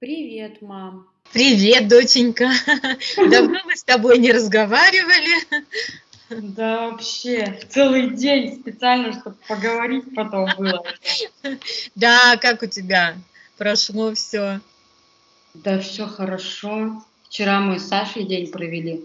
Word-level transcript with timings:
Привет, 0.00 0.62
мам. 0.62 1.08
Привет, 1.32 1.88
доченька. 1.88 2.48
Давно 3.16 3.58
мы 3.64 3.74
с 3.74 3.82
тобой 3.82 4.18
не 4.18 4.30
разговаривали. 4.30 5.64
Да, 6.30 6.90
вообще, 6.90 7.58
целый 7.68 8.10
день 8.14 8.60
специально, 8.60 9.12
чтобы 9.12 9.34
поговорить 9.48 10.04
потом 10.14 10.50
было. 10.56 10.84
Да, 11.96 12.36
как 12.36 12.62
у 12.62 12.66
тебя 12.66 13.16
прошло 13.56 14.14
все? 14.14 14.60
Да, 15.54 15.80
все 15.80 16.06
хорошо. 16.06 17.02
Вчера 17.24 17.58
мы 17.58 17.80
с 17.80 17.88
Сашей 17.88 18.22
день 18.22 18.52
провели. 18.52 19.04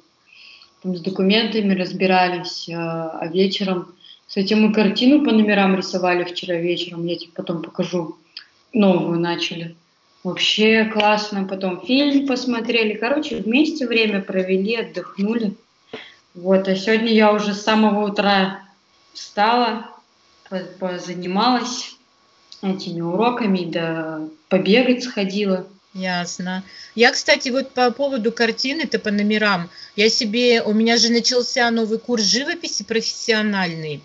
Там 0.83 0.95
с 0.95 1.01
документами 1.01 1.73
разбирались, 1.73 2.69
а, 2.69 3.17
а 3.19 3.27
вечером... 3.29 3.95
Кстати, 4.27 4.53
мы 4.53 4.71
картину 4.71 5.25
по 5.25 5.31
номерам 5.31 5.75
рисовали 5.75 6.23
вчера 6.23 6.55
вечером, 6.57 7.07
я 7.07 7.15
тебе 7.15 7.31
потом 7.33 7.63
покажу. 7.63 8.15
Новую 8.73 9.19
начали. 9.19 9.75
Вообще 10.23 10.85
классно. 10.85 11.45
Потом 11.45 11.85
фильм 11.85 12.27
посмотрели. 12.27 12.93
Короче, 12.95 13.37
вместе 13.37 13.87
время 13.87 14.21
провели, 14.21 14.75
отдохнули. 14.77 15.53
Вот, 16.33 16.67
а 16.67 16.75
сегодня 16.75 17.13
я 17.13 17.31
уже 17.31 17.53
с 17.53 17.61
самого 17.61 18.09
утра 18.09 18.61
встала, 19.13 19.89
позанималась 20.79 21.95
этими 22.61 23.01
уроками, 23.01 23.65
да 23.65 24.21
побегать 24.49 25.03
сходила. 25.03 25.67
Ясно. 25.93 26.63
Я, 26.95 27.11
кстати, 27.11 27.49
вот 27.49 27.71
по 27.71 27.91
поводу 27.91 28.31
картины-то 28.31 28.97
по 28.97 29.11
номерам, 29.11 29.69
я 29.95 30.09
себе, 30.09 30.63
у 30.63 30.73
меня 30.73 30.97
же 30.97 31.11
начался 31.11 31.69
новый 31.69 31.99
курс 31.99 32.23
живописи 32.23 32.83
профессиональный. 32.83 34.01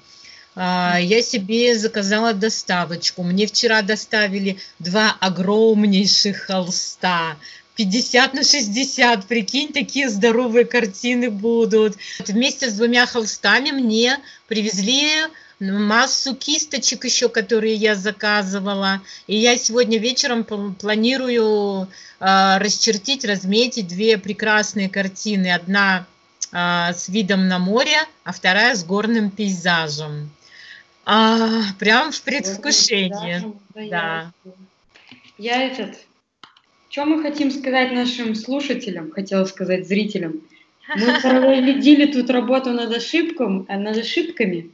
А, 0.60 0.98
я 0.98 1.22
себе 1.22 1.78
заказала 1.78 2.32
доставочку. 2.32 3.22
Мне 3.22 3.46
вчера 3.46 3.80
доставили 3.82 4.58
два 4.80 5.16
огромнейших 5.20 6.36
холста. 6.36 7.36
50 7.76 8.34
на 8.34 8.42
60, 8.42 9.26
прикинь, 9.26 9.72
такие 9.72 10.08
здоровые 10.08 10.64
картины 10.64 11.30
будут. 11.30 11.96
Вместе 12.26 12.68
с 12.68 12.74
двумя 12.74 13.06
холстами 13.06 13.70
мне 13.70 14.18
привезли 14.48 15.28
массу 15.60 16.34
кисточек 16.34 17.04
еще, 17.04 17.28
которые 17.28 17.74
я 17.74 17.94
заказывала. 17.94 19.00
И 19.28 19.36
я 19.36 19.56
сегодня 19.56 20.00
вечером 20.00 20.42
планирую 20.74 21.86
э, 22.18 22.58
расчертить, 22.58 23.24
разметить 23.24 23.86
две 23.86 24.18
прекрасные 24.18 24.88
картины. 24.88 25.52
Одна 25.52 26.04
э, 26.50 26.92
с 26.92 27.08
видом 27.08 27.46
на 27.46 27.60
море, 27.60 28.02
а 28.24 28.32
вторая 28.32 28.74
с 28.74 28.82
горным 28.82 29.30
пейзажем. 29.30 30.32
А, 31.10 31.62
прям 31.78 32.12
в 32.12 32.20
предвкушении. 32.20 33.42
Да. 33.74 34.30
Я 35.38 35.62
этот... 35.62 35.96
Что 36.90 37.06
мы 37.06 37.22
хотим 37.22 37.50
сказать 37.50 37.92
нашим 37.92 38.34
слушателям, 38.34 39.10
хотела 39.10 39.46
сказать 39.46 39.88
зрителям? 39.88 40.42
Мы 40.94 41.20
проводили 41.22 42.12
тут 42.12 42.28
работу 42.28 42.72
над, 42.72 42.94
ошибком, 42.94 43.64
э, 43.68 43.78
над 43.78 43.96
ошибками, 43.96 44.70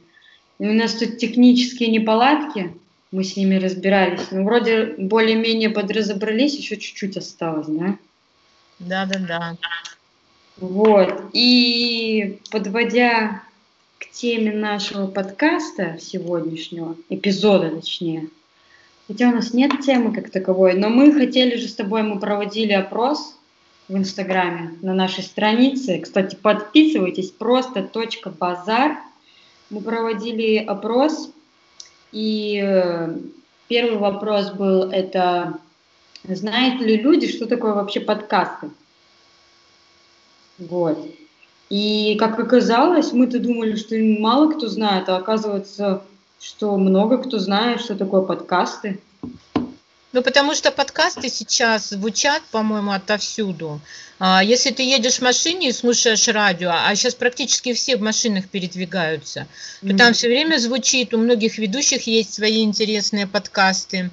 и 0.59 0.67
у 0.67 0.73
нас 0.73 0.95
тут 0.95 1.19
технические 1.19 1.89
неполадки, 1.89 2.73
мы 3.11 3.23
с 3.23 3.37
ними 3.37 3.55
разбирались. 3.55 4.27
Ну, 4.31 4.43
вроде 4.43 4.95
более-менее 4.97 5.69
подразобрались, 5.69 6.57
еще 6.57 6.75
чуть-чуть 6.75 7.15
осталось, 7.15 7.67
да? 7.67 7.97
Да-да-да. 8.79 9.55
Вот. 10.57 11.29
И 11.31 12.39
подводя 12.51 13.44
теме 14.11 14.53
нашего 14.53 15.07
подкаста 15.07 15.97
сегодняшнего, 15.99 16.95
эпизода 17.09 17.69
точнее. 17.69 18.29
Хотя 19.07 19.29
у 19.29 19.33
нас 19.33 19.53
нет 19.53 19.81
темы 19.81 20.13
как 20.13 20.31
таковой, 20.31 20.73
но 20.73 20.89
мы 20.89 21.11
хотели 21.13 21.57
же 21.57 21.67
с 21.67 21.75
тобой, 21.75 22.01
мы 22.03 22.19
проводили 22.19 22.73
опрос 22.73 23.37
в 23.87 23.95
Инстаграме 23.95 24.75
на 24.81 24.93
нашей 24.93 25.23
странице. 25.23 25.99
Кстати, 25.99 26.35
подписывайтесь, 26.35 27.31
просто 27.31 27.83
точка 27.83 28.31
базар. 28.31 28.97
Мы 29.69 29.81
проводили 29.81 30.57
опрос, 30.57 31.31
и 32.11 32.61
э, 32.63 33.15
первый 33.67 33.97
вопрос 33.97 34.51
был 34.51 34.89
это, 34.89 35.59
знают 36.23 36.81
ли 36.81 36.97
люди, 36.97 37.27
что 37.27 37.45
такое 37.45 37.73
вообще 37.73 37.99
подкасты? 37.99 38.69
Вот. 40.57 40.97
И 41.69 42.15
как 42.19 42.39
оказалось, 42.39 43.11
мы-то 43.11 43.39
думали, 43.39 43.75
что 43.75 43.95
мало 43.97 44.51
кто 44.51 44.67
знает, 44.67 45.09
а 45.09 45.17
оказывается, 45.17 46.03
что 46.39 46.77
много 46.77 47.17
кто 47.17 47.39
знает, 47.39 47.81
что 47.81 47.95
такое 47.95 48.21
подкасты. 48.21 48.99
Ну, 50.15 50.21
потому 50.21 50.55
что 50.55 50.71
подкасты 50.71 51.27
сейчас 51.27 51.89
звучат, 51.89 52.41
по-моему, 52.49 52.91
отовсюду. 52.91 53.81
А, 54.17 54.41
если 54.41 54.71
ты 54.71 54.83
едешь 54.83 55.17
в 55.17 55.21
машине 55.23 55.69
и 55.69 55.73
слушаешь 55.73 56.29
радио, 56.29 56.71
а 56.71 56.95
сейчас 56.95 57.15
практически 57.15 57.73
все 57.73 57.97
в 57.97 58.01
машинах 58.01 58.47
передвигаются, 58.47 59.45
то 59.81 59.87
mm-hmm. 59.87 59.97
там 59.97 60.13
все 60.13 60.27
время 60.27 60.57
звучит, 60.57 61.13
у 61.13 61.17
многих 61.17 61.57
ведущих 61.57 62.07
есть 62.07 62.33
свои 62.33 62.63
интересные 62.63 63.27
подкасты. 63.27 64.09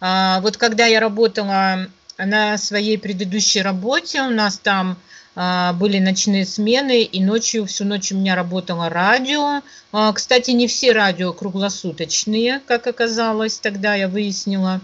А, 0.00 0.40
вот 0.40 0.56
когда 0.56 0.86
я 0.86 0.98
работала 0.98 1.86
на 2.16 2.58
своей 2.58 2.98
предыдущей 2.98 3.62
работе, 3.62 4.22
у 4.22 4.30
нас 4.30 4.58
там 4.58 4.98
были 5.34 6.00
ночные 6.00 6.44
смены, 6.44 7.02
и 7.02 7.22
ночью, 7.22 7.66
всю 7.66 7.84
ночь 7.84 8.10
у 8.10 8.16
меня 8.16 8.34
работало 8.34 8.88
радио. 8.88 9.62
А, 9.92 10.12
кстати, 10.12 10.50
не 10.50 10.66
все 10.66 10.92
радио 10.92 11.32
круглосуточные, 11.32 12.60
как 12.66 12.86
оказалось, 12.86 13.58
тогда 13.58 13.94
я 13.94 14.08
выяснила. 14.08 14.80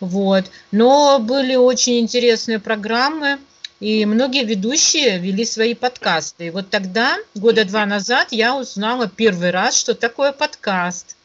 Вот. 0.00 0.46
Но 0.72 1.18
были 1.18 1.56
очень 1.56 1.98
интересные 1.98 2.58
программы, 2.58 3.38
и 3.80 4.06
многие 4.06 4.44
ведущие 4.44 5.18
вели 5.18 5.44
свои 5.44 5.74
подкасты. 5.74 6.46
И 6.46 6.50
вот 6.50 6.70
тогда, 6.70 7.18
года 7.34 7.64
два 7.64 7.84
назад, 7.84 8.28
я 8.30 8.56
узнала 8.56 9.08
первый 9.08 9.50
раз, 9.50 9.76
что 9.76 9.94
такое 9.94 10.32
подкаст. 10.32 11.17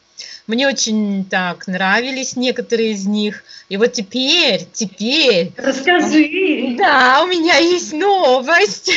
Мне 0.46 0.68
очень 0.68 1.24
так 1.24 1.66
нравились 1.66 2.36
некоторые 2.36 2.92
из 2.92 3.06
них. 3.06 3.44
И 3.68 3.76
вот 3.76 3.92
теперь, 3.92 4.66
теперь... 4.72 5.52
Расскажи. 5.56 6.74
Да, 6.76 7.22
у 7.22 7.26
меня 7.26 7.56
есть 7.56 7.92
новость. 7.92 8.90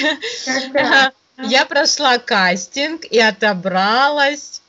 Какая? 0.74 1.14
Я 1.44 1.66
прошла 1.66 2.18
кастинг 2.18 3.06
и 3.06 3.20
отобралась 3.20 4.62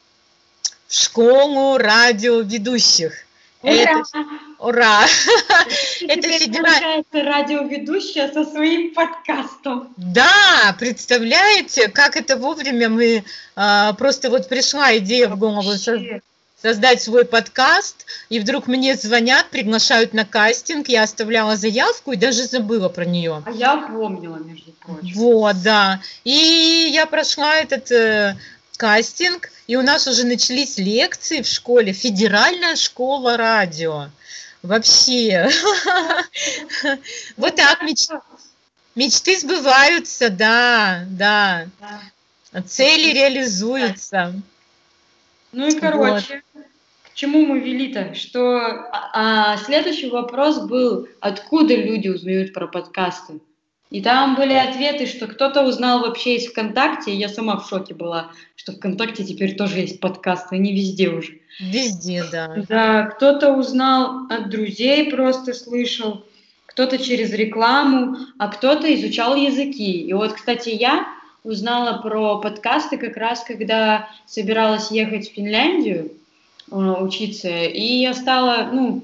в 0.87 0.95
школу 0.95 1.79
радиоведущих. 1.79 3.25
Ура! 3.63 3.73
Это, 3.73 4.03
ура! 4.59 5.07
Это 6.03 6.29
федеральная 6.29 7.05
радиоведущая 7.13 8.33
со 8.33 8.45
своим 8.45 8.95
подкастом. 8.95 9.93
Да, 9.97 10.77
представляете, 10.79 11.89
как 11.89 12.17
это 12.17 12.37
вовремя 12.37 12.89
мы 12.89 13.25
а, 13.57 13.95
просто 13.95 14.31
вот 14.31 14.49
пришла 14.49 14.97
идея 14.99 15.29
в 15.29 15.37
голову 15.37 15.73
создать 16.61 17.01
свой 17.03 17.25
подкаст, 17.25 18.07
и 18.29 18.41
вдруг 18.41 18.67
мне 18.67 18.97
звонят, 18.97 19.49
приглашают 19.51 20.13
на 20.13 20.25
кастинг, 20.25 20.89
я 20.89 21.05
оставляла 21.05 21.57
заявку 21.57 22.13
и 22.13 22.17
даже 22.17 22.45
забыла 22.45 22.89
про 22.89 23.05
нее. 23.05 23.43
А 23.47 23.51
я 23.51 23.77
помнила, 23.77 24.37
между 24.37 24.73
прочим. 24.73 25.13
Вот, 25.15 25.63
да. 25.63 26.01
И 26.25 26.91
я 26.93 27.07
прошла 27.07 27.57
этот 27.57 27.91
э, 27.93 28.37
кастинг, 28.77 29.51
и 29.67 29.77
у 29.77 29.83
нас 29.83 30.07
уже 30.09 30.25
начались 30.25 30.79
лекции 30.79 31.43
в 31.43 31.47
школе, 31.47 31.93
федеральная 31.93 32.77
школа 32.77 33.37
радио. 33.37 34.09
Вообще. 34.63 35.49
Вот 37.37 37.55
так 37.55 37.83
мечты 38.95 39.39
сбываются, 39.39 40.29
да, 40.29 41.05
да. 41.07 41.67
Цели 42.67 43.13
реализуются. 43.13 44.35
Ну 45.53 45.67
и 45.67 45.79
короче, 45.79 46.43
чему 47.19 47.45
мы 47.45 47.59
вели-то? 47.59 48.15
Что 48.15 48.59
а, 48.59 49.11
а, 49.13 49.57
следующий 49.57 50.09
вопрос 50.09 50.61
был, 50.61 51.09
откуда 51.21 51.75
люди 51.75 52.09
узнают 52.09 52.53
про 52.53 52.69
подкасты? 52.69 53.41
И 53.91 54.01
там 54.01 54.37
были 54.37 54.53
ответы, 54.53 55.07
что 55.07 55.27
кто-то 55.27 55.65
узнал 55.65 56.01
вообще 56.01 56.37
из 56.37 56.47
ВКонтакте, 56.47 57.13
я 57.13 57.29
сама 57.29 57.57
в 57.59 57.69
шоке 57.69 57.95
была, 57.95 58.31
что 58.55 58.73
ВКонтакте 58.73 59.25
теперь 59.25 59.57
тоже 59.57 59.81
есть 59.81 59.99
подкасты, 59.99 60.59
не 60.59 60.73
везде 60.73 61.09
уже. 61.09 61.41
Везде, 61.59 62.25
да. 62.31 62.55
Да, 62.69 63.03
кто-то 63.07 63.53
узнал 63.53 64.27
от 64.31 64.51
друзей, 64.51 65.11
просто 65.11 65.55
слышал, 65.55 66.25
кто-то 66.67 66.99
через 66.99 67.33
рекламу, 67.33 68.17
а 68.39 68.49
кто-то 68.49 68.95
изучал 68.95 69.35
языки. 69.35 70.03
И 70.03 70.13
вот, 70.13 70.35
кстати, 70.35 70.69
я 70.69 71.09
узнала 71.43 72.01
про 72.01 72.39
подкасты 72.41 72.97
как 72.97 73.17
раз, 73.17 73.43
когда 73.43 74.09
собиралась 74.27 74.93
ехать 74.93 75.29
в 75.29 75.35
Финляндию 75.35 76.13
учиться, 76.71 77.49
и 77.49 78.01
я 78.01 78.15
стала, 78.15 78.71
ну, 78.73 79.03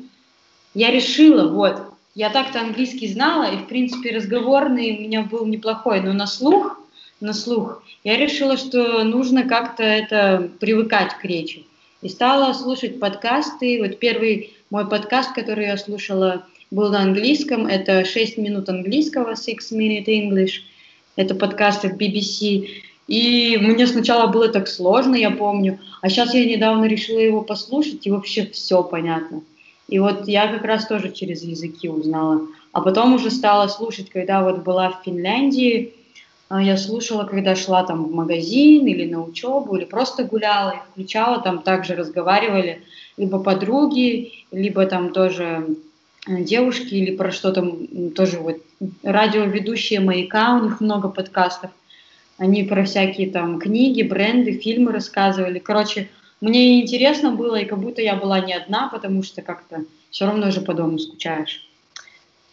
я 0.74 0.90
решила, 0.90 1.48
вот, 1.48 1.80
я 2.14 2.30
так-то 2.30 2.60
английский 2.60 3.08
знала, 3.08 3.52
и, 3.52 3.56
в 3.56 3.66
принципе, 3.66 4.16
разговорный 4.16 4.96
у 4.96 5.00
меня 5.02 5.22
был 5.22 5.46
неплохой, 5.46 6.00
но 6.00 6.12
на 6.12 6.26
слух, 6.26 6.80
на 7.20 7.32
слух, 7.32 7.82
я 8.04 8.16
решила, 8.16 8.56
что 8.56 9.02
нужно 9.04 9.44
как-то 9.44 9.82
это 9.82 10.50
привыкать 10.60 11.14
к 11.14 11.24
речи. 11.24 11.64
И 12.02 12.08
стала 12.10 12.52
слушать 12.52 13.00
подкасты. 13.00 13.80
Вот 13.80 13.98
первый 13.98 14.52
мой 14.68 14.86
подкаст, 14.86 15.34
который 15.34 15.64
я 15.64 15.78
слушала, 15.78 16.44
был 16.70 16.90
на 16.90 17.00
английском. 17.00 17.66
Это 17.66 18.04
6 18.04 18.36
минут 18.36 18.68
английского, 18.68 19.36
6 19.36 19.72
minute 19.72 20.04
English. 20.06 20.60
Это 21.16 21.34
подкаст 21.34 21.86
от 21.86 21.92
BBC. 21.92 22.68
И 23.06 23.58
мне 23.60 23.86
сначала 23.86 24.28
было 24.28 24.48
так 24.48 24.66
сложно, 24.68 25.14
я 25.14 25.30
помню. 25.30 25.78
А 26.00 26.08
сейчас 26.08 26.34
я 26.34 26.44
недавно 26.44 26.86
решила 26.86 27.18
его 27.18 27.42
послушать, 27.42 28.06
и 28.06 28.10
вообще 28.10 28.46
все 28.46 28.82
понятно. 28.82 29.42
И 29.88 29.98
вот 29.98 30.26
я 30.26 30.48
как 30.48 30.64
раз 30.64 30.86
тоже 30.86 31.12
через 31.12 31.42
языки 31.42 31.88
узнала. 31.88 32.46
А 32.72 32.80
потом 32.80 33.14
уже 33.14 33.30
стала 33.30 33.68
слушать, 33.68 34.10
когда 34.10 34.42
вот 34.42 34.64
была 34.64 34.90
в 34.90 35.02
Финляндии, 35.04 35.92
а, 36.48 36.62
я 36.62 36.76
слушала, 36.76 37.24
когда 37.24 37.56
шла 37.56 37.84
там 37.84 38.04
в 38.04 38.12
магазин 38.12 38.86
или 38.86 39.10
на 39.10 39.22
учебу, 39.22 39.76
или 39.76 39.84
просто 39.84 40.24
гуляла 40.24 40.70
и 40.70 40.90
включала, 40.90 41.40
там 41.40 41.62
также 41.62 41.94
разговаривали 41.94 42.82
либо 43.16 43.38
подруги, 43.38 44.32
либо 44.50 44.86
там 44.86 45.12
тоже 45.12 45.76
э, 46.26 46.42
девушки, 46.42 46.94
или 46.94 47.16
про 47.16 47.30
что 47.30 47.52
там 47.52 48.10
тоже 48.10 48.38
вот 48.40 48.58
радиоведущие 49.02 50.00
«Маяка», 50.00 50.56
у 50.56 50.64
них 50.64 50.80
много 50.80 51.08
подкастов. 51.08 51.70
Они 52.38 52.64
про 52.64 52.84
всякие 52.84 53.30
там 53.30 53.58
книги, 53.58 54.02
бренды, 54.02 54.58
фильмы 54.58 54.92
рассказывали. 54.92 55.58
Короче, 55.58 56.08
мне 56.40 56.80
интересно 56.80 57.30
было, 57.30 57.56
и 57.56 57.64
как 57.64 57.78
будто 57.78 58.02
я 58.02 58.16
была 58.16 58.40
не 58.40 58.54
одна, 58.54 58.88
потому 58.88 59.22
что 59.22 59.42
как-то 59.42 59.84
все 60.10 60.26
равно 60.26 60.50
же 60.50 60.60
по 60.60 60.74
дому 60.74 60.98
скучаешь. 60.98 61.66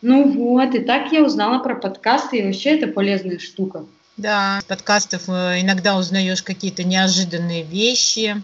Ну 0.01 0.31
вот, 0.31 0.74
и 0.75 0.80
так 0.80 1.12
я 1.12 1.24
узнала 1.24 1.60
про 1.60 1.75
подкасты, 1.75 2.38
и 2.38 2.45
вообще 2.45 2.78
это 2.78 2.88
полезная 2.88 3.39
штука. 3.39 3.86
Да, 4.18 4.60
с 4.62 4.66
подкастов 4.66 5.30
э, 5.30 5.62
иногда 5.62 5.98
узнаешь 5.98 6.44
какие-то 6.44 6.84
неожиданные 6.84 7.63
вещи, 7.63 8.42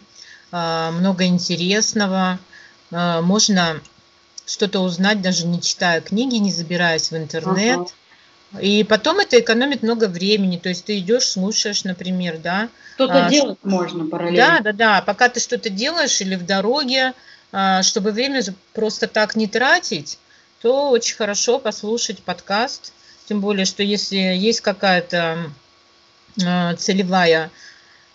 э, 0.52 0.92
много 0.92 1.26
интересного. 1.26 2.40
Э, 2.92 3.22
можно 3.22 3.80
что-то 4.46 4.80
узнать, 4.80 5.22
даже 5.22 5.46
не 5.46 5.62
читая 5.62 6.02
книги, 6.02 6.36
не 6.36 6.52
забираясь 6.52 7.12
в 7.12 7.18
интернет. 7.18 7.78
Ага. 7.78 7.90
И 8.60 8.84
потом 8.84 9.20
это 9.20 9.40
экономит 9.40 9.84
много 9.84 10.08
времени. 10.08 10.58
То 10.58 10.70
есть 10.70 10.86
ты 10.86 11.00
идешь, 11.00 11.24
слушаешь, 11.24 11.84
например, 11.84 12.38
да. 12.38 12.70
Что-то 12.96 13.26
а, 13.26 13.30
делать 13.30 13.60
можно 13.64 14.06
параллельно. 14.06 14.60
Да, 14.64 14.72
да, 14.72 14.74
да. 14.74 15.02
Пока 15.02 15.30
ты 15.30 15.40
что-то 15.40 15.70
делаешь 15.70 16.22
или 16.22 16.36
в 16.36 16.46
дороге, 16.46 17.14
чтобы 17.82 18.12
время 18.12 18.42
просто 18.74 19.08
так 19.08 19.36
не 19.36 19.48
тратить, 19.48 20.18
то 20.62 20.90
очень 20.90 21.16
хорошо 21.16 21.60
послушать 21.60 22.24
подкаст. 22.24 22.94
Тем 23.28 23.42
более, 23.42 23.66
что 23.66 23.84
если 23.84 24.18
есть 24.18 24.62
какая-то 24.62 25.52
э, 26.42 26.76
целевая 26.78 27.52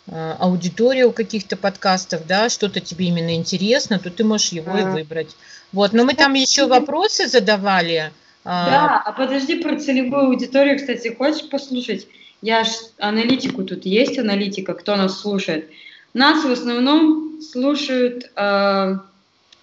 э, 0.07 0.37
аудитория 0.39 1.05
у 1.05 1.13
каких-то 1.13 1.57
подкастов, 1.57 2.27
да, 2.27 2.49
что-то 2.49 2.81
тебе 2.81 3.07
именно 3.09 3.35
интересно, 3.35 3.99
то 3.99 4.11
ты 4.11 4.25
можешь 4.25 4.53
его 4.53 4.77
и 4.77 4.83
выбрать. 4.83 5.37
Вот, 5.73 5.93
но 5.93 6.05
мы 6.05 6.15
там 6.15 6.33
еще 6.35 6.67
вопросы 6.67 7.29
задавали. 7.29 8.13
А, 8.45 8.71
да, 8.71 9.03
а 9.05 9.13
подожди 9.13 9.57
про 9.57 9.79
целевую 9.79 10.27
аудиторию, 10.27 10.77
кстати, 10.77 11.15
хочешь 11.15 11.49
послушать? 11.49 12.09
Я 12.41 12.65
ж 12.65 12.69
аналитику 12.99 13.63
тут 13.63 13.87
есть 13.87 14.19
аналитика, 14.19 14.75
кто 14.75 14.97
нас 14.97 15.21
слушает. 15.21 15.71
Нас 16.13 16.45
в 16.45 16.51
основном 16.51 17.41
слушают, 17.41 18.31
э, 18.35 18.97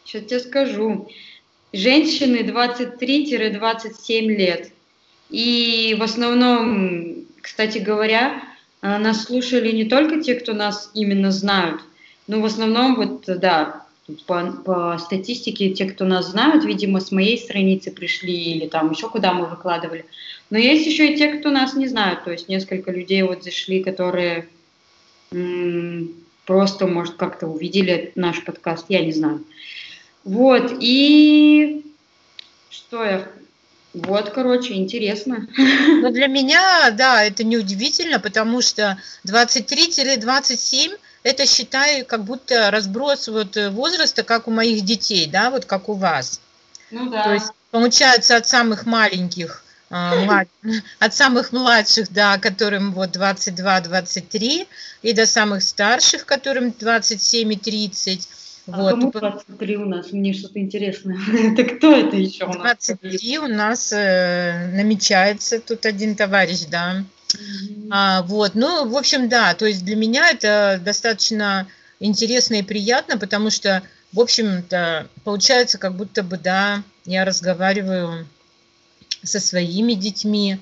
сейчас 0.06 0.24
тебе 0.24 0.40
скажу, 0.40 1.10
женщины 1.74 2.38
23-27 2.38 4.28
лет. 4.28 4.72
И 5.30 5.96
в 6.00 6.04
основном, 6.04 7.26
кстати 7.42 7.80
говоря, 7.80 8.42
э, 8.82 8.98
нас 8.98 9.26
слушали 9.26 9.72
не 9.72 9.84
только 9.86 10.22
те, 10.22 10.36
кто 10.36 10.54
нас 10.54 10.90
именно 10.94 11.32
знают, 11.32 11.82
но 12.28 12.40
в 12.40 12.46
основном, 12.46 12.96
вот, 12.96 13.26
да, 13.28 13.79
по, 14.26 14.52
по 14.66 14.98
статистике, 14.98 15.72
те, 15.72 15.86
кто 15.86 16.06
нас 16.06 16.32
знают, 16.32 16.66
видимо, 16.66 17.00
с 17.00 17.12
моей 17.12 17.38
страницы 17.38 17.92
пришли 17.92 18.34
или 18.34 18.68
там 18.68 18.92
еще 18.92 19.10
куда 19.10 19.34
мы 19.34 19.46
выкладывали. 19.46 20.06
Но 20.50 20.58
есть 20.58 20.86
еще 20.86 21.14
и 21.14 21.18
те, 21.18 21.34
кто 21.34 21.52
нас 21.52 21.74
не 21.74 21.88
знают, 21.88 22.24
то 22.24 22.32
есть 22.32 22.50
несколько 22.50 22.92
людей 22.92 23.22
вот 23.24 23.44
зашли, 23.44 23.84
которые 23.84 24.48
просто, 26.46 26.88
может, 26.88 27.16
как-то 27.16 27.48
увидели 27.48 28.12
наш 28.16 28.44
подкаст, 28.44 28.86
я 28.90 29.06
не 29.06 29.12
знаю. 29.12 29.44
Вот, 30.24 30.74
и 30.80 31.86
что 32.70 33.04
я... 33.04 33.28
Вот, 33.94 34.30
короче, 34.30 34.74
интересно. 34.76 35.48
Ну, 35.58 36.12
для 36.12 36.28
меня, 36.28 36.92
да, 36.92 37.24
это 37.24 37.44
неудивительно, 37.44 38.20
потому 38.20 38.62
что 38.62 39.00
23-27 39.28 40.98
это, 41.24 41.46
считай, 41.46 42.04
как 42.04 42.24
будто 42.24 42.72
разброс 42.72 43.28
вот 43.28 43.58
возраста, 43.72 44.24
как 44.24 44.48
у 44.48 44.52
моих 44.52 44.84
детей, 44.86 45.28
да, 45.28 45.50
вот 45.50 45.66
как 45.66 45.90
у 45.90 45.94
вас. 45.94 46.42
Ну 46.92 47.10
да. 47.10 47.24
То 47.24 47.34
есть, 47.34 47.52
получается, 47.72 48.38
от 48.38 48.48
самых 48.48 48.86
маленьких 48.86 49.64
а, 49.92 50.46
от 51.00 51.16
самых 51.16 51.52
младших, 51.52 52.12
да, 52.12 52.38
которым 52.38 52.94
вот 52.94 53.16
22-23, 53.16 54.68
и 55.02 55.14
до 55.14 55.26
самых 55.26 55.64
старших, 55.64 56.28
которым 56.28 56.72
27 56.72 57.54
и 57.54 57.56
30. 57.56 58.30
А 58.68 58.82
вот. 58.82 58.92
кому 58.92 59.12
23 59.12 59.78
у 59.78 59.86
нас? 59.86 60.12
Мне 60.12 60.34
что-то 60.34 60.60
интересное. 60.60 61.18
это 61.54 61.64
кто 61.64 61.96
это 61.96 62.16
еще 62.16 62.46
у 62.46 62.50
нас? 62.50 62.58
23 62.88 63.40
у 63.40 63.48
нас 63.48 63.92
э, 63.92 64.70
намечается 64.74 65.60
тут 65.60 65.88
один 65.88 66.16
товарищ, 66.16 66.66
да. 66.70 67.04
Mm-hmm. 67.34 67.88
А, 67.92 68.22
вот, 68.24 68.56
ну, 68.56 68.88
в 68.88 68.98
общем, 68.98 69.30
да, 69.30 69.54
то 69.54 69.66
есть 69.66 69.84
для 69.86 69.96
меня 69.96 70.30
это 70.30 70.80
достаточно 70.84 71.68
интересно 72.00 72.56
и 72.56 72.64
приятно, 72.64 73.18
потому 73.18 73.50
что, 73.50 73.84
в 74.12 74.20
общем-то, 74.20 75.08
получается, 75.24 75.78
как 75.78 75.96
будто 75.96 76.24
бы, 76.24 76.38
да, 76.38 76.84
я 77.06 77.26
разговариваю 77.26 78.28
со 79.24 79.40
своими 79.40 79.94
детьми. 79.94 80.60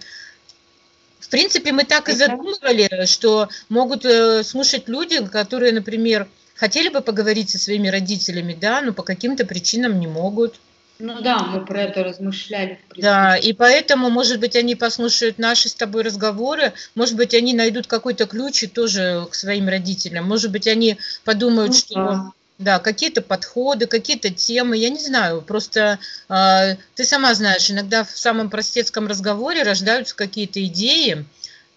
В 1.19 1.29
принципе, 1.29 1.71
мы 1.71 1.83
так 1.83 2.09
и 2.09 2.13
задумывали, 2.13 3.05
что 3.05 3.49
могут 3.69 4.05
э, 4.05 4.43
слушать 4.43 4.87
люди, 4.87 5.25
которые, 5.27 5.73
например, 5.73 6.27
хотели 6.55 6.89
бы 6.89 7.01
поговорить 7.01 7.49
со 7.49 7.59
своими 7.59 7.87
родителями, 7.89 8.57
да, 8.59 8.81
но 8.81 8.93
по 8.93 9.03
каким-то 9.03 9.45
причинам 9.45 9.99
не 9.99 10.07
могут. 10.07 10.59
Ну 10.99 11.21
да, 11.21 11.43
мы 11.43 11.65
про 11.65 11.83
это 11.83 12.03
размышляли. 12.03 12.79
Да, 12.95 13.37
и 13.37 13.53
поэтому, 13.53 14.09
может 14.09 14.39
быть, 14.39 14.55
они 14.55 14.75
послушают 14.75 15.37
наши 15.37 15.69
с 15.69 15.75
тобой 15.75 16.03
разговоры, 16.03 16.73
может 16.95 17.15
быть, 17.15 17.33
они 17.33 17.53
найдут 17.53 17.87
какой-то 17.87 18.25
ключ 18.25 18.63
и 18.63 18.67
тоже 18.67 19.27
к 19.29 19.35
своим 19.35 19.67
родителям, 19.67 20.27
может 20.27 20.51
быть, 20.51 20.67
они 20.67 20.97
подумают, 21.23 21.71
ну, 21.71 21.77
что 21.77 21.93
да. 21.93 22.31
да, 22.57 22.79
какие-то 22.79 23.21
подходы, 23.21 23.85
какие-то 23.85 24.31
темы, 24.31 24.77
я 24.77 24.89
не 24.89 24.99
знаю, 24.99 25.41
просто 25.41 25.99
э, 26.29 26.75
ты 26.95 27.05
сама 27.05 27.33
знаешь, 27.35 27.69
иногда 27.69 28.03
в 28.03 28.17
самом 28.17 28.49
простецком 28.49 29.07
разговоре 29.07 29.63
рождаются 29.63 30.15
какие-то 30.15 30.65
идеи 30.65 31.25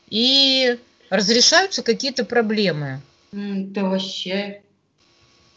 и 0.08 0.78
разрешаются 1.10 1.82
какие-то 1.82 2.24
проблемы. 2.24 3.02
Это 3.32 3.84
вообще 3.84 4.62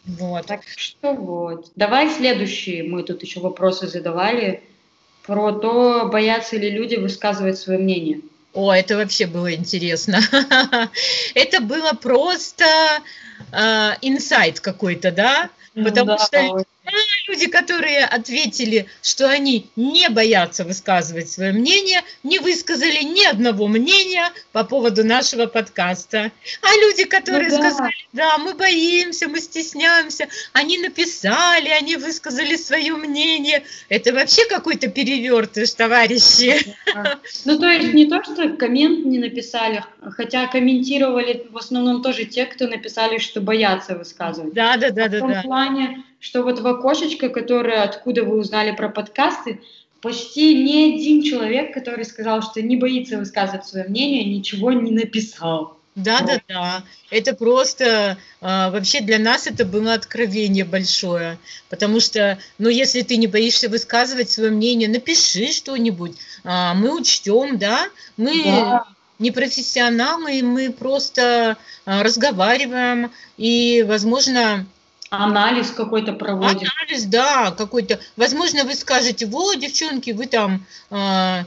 вот. 0.05 0.45
Так 0.45 0.62
что 0.75 1.13
вот. 1.13 1.72
Давай 1.75 2.10
следующие. 2.10 2.83
Мы 2.83 3.03
тут 3.03 3.22
еще 3.24 3.39
вопросы 3.39 3.88
задавали 3.88 4.63
про 5.25 5.51
то, 5.53 6.10
боятся 6.12 6.57
ли 6.57 6.69
люди 6.69 6.95
высказывать 6.95 7.57
свое 7.57 7.79
мнение. 7.79 8.22
О, 8.53 8.72
это 8.72 8.98
вообще 8.98 9.25
было 9.25 9.53
интересно. 9.53 10.19
Это 11.33 11.60
было 11.60 11.93
просто 11.93 12.65
э, 13.51 13.91
инсайт 14.01 14.60
какой-то, 14.60 15.12
да? 15.12 15.50
Ну 15.74 15.86
Потому 15.86 16.19
что 16.19 16.63
люди, 17.27 17.47
которые 17.47 18.05
ответили, 18.05 18.88
что 19.01 19.29
они 19.29 19.69
не 19.75 20.09
боятся 20.09 20.63
высказывать 20.63 21.29
свое 21.29 21.51
мнение, 21.51 22.01
не 22.23 22.39
высказали 22.39 23.03
ни 23.03 23.25
одного 23.25 23.67
мнения 23.67 24.31
по 24.51 24.63
поводу 24.63 25.03
нашего 25.03 25.45
подкаста. 25.45 26.31
А 26.62 26.75
люди, 26.81 27.05
которые 27.05 27.50
ну, 27.50 27.57
да. 27.57 27.71
сказали, 27.71 27.93
да, 28.13 28.38
мы 28.38 28.53
боимся, 28.53 29.27
мы 29.27 29.39
стесняемся, 29.39 30.27
они 30.53 30.77
написали, 30.77 31.69
они 31.69 31.95
высказали 31.95 32.55
свое 32.55 32.95
мнение. 32.95 33.63
Это 33.89 34.13
вообще 34.13 34.45
какой-то 34.47 34.88
перевертыш, 34.88 35.71
товарищи. 35.71 36.75
Ну, 37.45 37.59
то 37.59 37.67
есть 37.67 37.93
не 37.93 38.05
то, 38.05 38.23
что 38.23 38.50
коммент 38.50 39.05
не 39.05 39.19
написали, 39.19 39.83
хотя 40.01 40.47
комментировали 40.47 41.47
в 41.50 41.57
основном 41.57 42.01
тоже 42.01 42.25
те, 42.25 42.45
кто 42.45 42.67
написали, 42.67 43.17
что 43.17 43.41
боятся 43.41 43.95
высказывать. 43.95 44.53
Да, 44.53 44.77
да, 44.77 44.91
да, 44.91 45.05
а 45.05 45.09
да. 45.09 45.17
В 45.17 45.19
том 45.19 45.31
да. 45.31 45.41
плане, 45.41 46.03
что 46.23 46.41
вот 46.41 46.61
в 46.61 46.65
окошечко, 46.65 47.27
которое, 47.27 47.83
откуда 47.83 48.23
вы 48.23 48.39
узнали 48.39 48.71
про 48.71 48.87
подкасты, 48.87 49.59
почти 50.01 50.63
ни 50.63 50.93
один 50.93 51.21
человек, 51.21 51.73
который 51.73 52.05
сказал, 52.05 52.41
что 52.41 52.61
не 52.61 52.77
боится 52.77 53.17
высказывать 53.17 53.65
свое 53.65 53.89
мнение, 53.89 54.23
ничего 54.23 54.71
не 54.71 54.91
написал. 54.91 55.77
Да, 55.95 56.21
да, 56.21 56.39
да. 56.47 56.83
Это 57.11 57.35
просто 57.35 58.17
а, 58.39 58.69
вообще 58.69 59.01
для 59.01 59.19
нас 59.19 59.47
это 59.47 59.65
было 59.65 59.95
откровение 59.95 60.63
большое, 60.63 61.37
потому 61.69 61.99
что, 61.99 62.39
ну, 62.57 62.69
если 62.69 63.01
ты 63.01 63.17
не 63.17 63.27
боишься 63.27 63.67
высказывать 63.67 64.31
свое 64.31 64.49
мнение, 64.49 64.87
напиши 64.87 65.51
что-нибудь, 65.51 66.15
а, 66.45 66.73
мы 66.73 66.97
учтем, 66.97 67.57
да, 67.57 67.89
мы 68.15 68.43
да. 68.45 68.85
не 69.19 69.31
профессионалы, 69.31 70.41
мы 70.41 70.71
просто 70.71 71.57
а, 71.85 72.01
разговариваем 72.01 73.11
и, 73.35 73.83
возможно, 73.85 74.65
Анализ 75.15 75.70
какой-то 75.70 76.13
проводит. 76.13 76.67
Анализ, 76.82 77.05
да, 77.05 77.51
какой-то. 77.51 78.00
Возможно, 78.17 78.63
вы 78.63 78.74
скажете, 78.74 79.27
вот, 79.27 79.60
девчонки, 79.60 80.10
вы 80.10 80.25
там 80.25 80.65
э, 80.89 81.43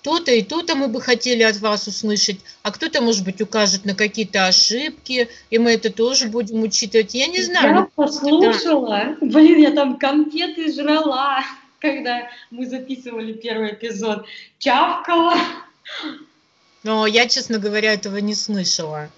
то-то 0.00 0.32
и 0.32 0.40
то-то 0.42 0.76
мы 0.76 0.88
бы 0.88 1.02
хотели 1.02 1.42
от 1.42 1.58
вас 1.58 1.86
услышать, 1.88 2.40
а 2.62 2.72
кто-то, 2.72 3.02
может 3.02 3.22
быть, 3.22 3.42
укажет 3.42 3.84
на 3.84 3.94
какие-то 3.94 4.46
ошибки, 4.46 5.28
и 5.50 5.58
мы 5.58 5.72
это 5.72 5.92
тоже 5.92 6.28
будем 6.28 6.62
учитывать. 6.62 7.12
Я 7.12 7.26
не 7.26 7.42
знаю. 7.42 7.74
Я 7.74 7.88
послушала. 7.94 9.16
Да. 9.20 9.26
Блин, 9.26 9.58
я 9.58 9.72
там 9.72 9.98
конфеты 9.98 10.72
жрала, 10.72 11.44
когда 11.80 12.28
мы 12.50 12.64
записывали 12.64 13.34
первый 13.34 13.74
эпизод. 13.74 14.24
Чавкала. 14.58 15.34
Но 16.82 17.06
я, 17.06 17.28
честно 17.28 17.58
говоря, 17.58 17.92
этого 17.92 18.16
не 18.16 18.34
слышала. 18.34 19.10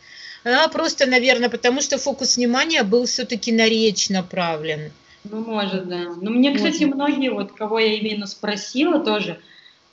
А 0.45 0.69
просто, 0.69 1.07
наверное, 1.07 1.49
потому 1.49 1.81
что 1.81 1.99
фокус 1.99 2.37
внимания 2.37 2.83
был 2.83 3.07
все-таки 3.07 3.53
на 3.53 3.69
речь 3.69 4.09
направлен. 4.09 4.93
Ну, 5.25 5.45
может, 5.45 5.89
да. 5.89 6.15
Но 6.21 6.31
мне, 6.31 6.55
кстати, 6.55 6.85
может. 6.85 6.95
многие, 6.95 7.31
вот 7.31 7.53
кого 7.53 7.79
я 7.79 7.95
именно 7.95 8.27
спросила 8.27 9.01
тоже, 9.01 9.39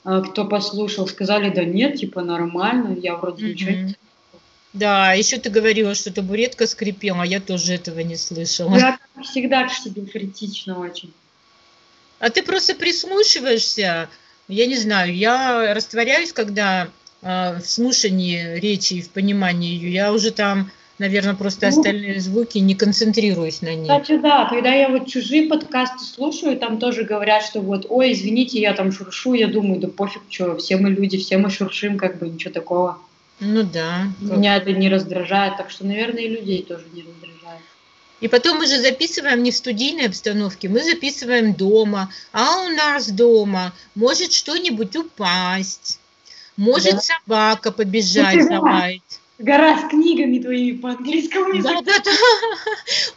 а, 0.04 0.22
кто 0.22 0.44
послушал, 0.44 1.08
сказали, 1.08 1.50
да 1.50 1.64
нет, 1.64 1.96
типа 1.96 2.22
нормально, 2.22 2.96
я 2.98 3.16
вроде 3.16 3.44
mm-hmm. 3.44 3.48
ничего 3.48 3.70
не 3.70 3.96
да, 4.76 5.14
еще 5.14 5.38
ты 5.38 5.48
говорила, 5.48 5.94
что 5.94 6.12
табуретка 6.12 6.66
скрипела, 6.66 7.22
а 7.22 7.26
я 7.26 7.40
тоже 7.40 7.72
этого 7.72 8.00
не 8.00 8.16
слышала. 8.16 8.76
Я 8.76 8.98
всегда 9.22 9.66
к 9.66 9.72
себе 9.72 10.04
критично 10.04 10.78
очень. 10.78 11.14
А 12.18 12.28
ты 12.28 12.42
просто 12.42 12.74
прислушиваешься, 12.74 14.10
я 14.48 14.66
не 14.66 14.76
знаю, 14.76 15.16
я 15.16 15.72
растворяюсь, 15.72 16.34
когда 16.34 16.88
в 17.26 17.62
слушании 17.64 18.58
речи 18.60 18.94
и 18.94 19.02
в 19.02 19.10
понимании 19.10 19.74
ее, 19.74 19.92
я 19.92 20.12
уже 20.12 20.30
там 20.30 20.70
наверное, 20.98 21.34
просто 21.34 21.66
ну, 21.66 21.76
остальные 21.76 22.20
звуки, 22.20 22.58
не 22.58 22.74
концентрируюсь 22.74 23.60
на 23.62 23.74
них. 23.74 23.82
Кстати, 23.82 24.18
да, 24.18 24.46
когда 24.46 24.72
я 24.72 24.88
вот 24.88 25.08
чужие 25.08 25.48
подкасты 25.48 26.04
слушаю, 26.04 26.56
там 26.56 26.78
тоже 26.78 27.04
говорят, 27.04 27.42
что 27.42 27.60
вот, 27.60 27.86
ой, 27.88 28.12
извините, 28.12 28.60
я 28.60 28.72
там 28.72 28.92
шуршу, 28.92 29.34
я 29.34 29.48
думаю, 29.48 29.80
да 29.80 29.88
пофиг, 29.88 30.22
что, 30.28 30.56
все 30.56 30.76
мы 30.76 30.90
люди, 30.90 31.18
все 31.18 31.36
мы 31.38 31.50
шуршим, 31.50 31.98
как 31.98 32.18
бы 32.18 32.28
ничего 32.28 32.52
такого. 32.52 32.98
Ну 33.40 33.62
да. 33.62 34.06
Меня 34.20 34.56
это 34.56 34.72
не 34.72 34.88
раздражает, 34.88 35.58
так 35.58 35.70
что, 35.70 35.84
наверное, 35.84 36.22
и 36.22 36.28
людей 36.28 36.62
тоже 36.62 36.84
не 36.94 37.02
раздражает. 37.02 37.60
И 38.22 38.28
потом 38.28 38.58
мы 38.58 38.66
же 38.66 38.78
записываем 38.78 39.42
не 39.42 39.50
в 39.50 39.56
студийной 39.56 40.06
обстановке, 40.06 40.70
мы 40.70 40.82
записываем 40.82 41.52
дома, 41.52 42.10
а 42.32 42.64
у 42.64 42.68
нас 42.70 43.10
дома 43.10 43.74
может 43.94 44.32
что-нибудь 44.32 44.96
упасть, 44.96 46.00
может 46.56 46.92
да. 46.92 47.00
собака 47.00 47.72
побежать, 47.72 48.42
залаять. 48.42 49.02
Гора 49.38 49.78
с 49.78 49.90
книгами 49.90 50.38
твоими 50.38 50.78
по 50.78 50.90
английскому 50.90 51.52
языку. 51.52 51.82
Да, 51.84 51.98
да, 51.98 51.98
да. 52.04 52.10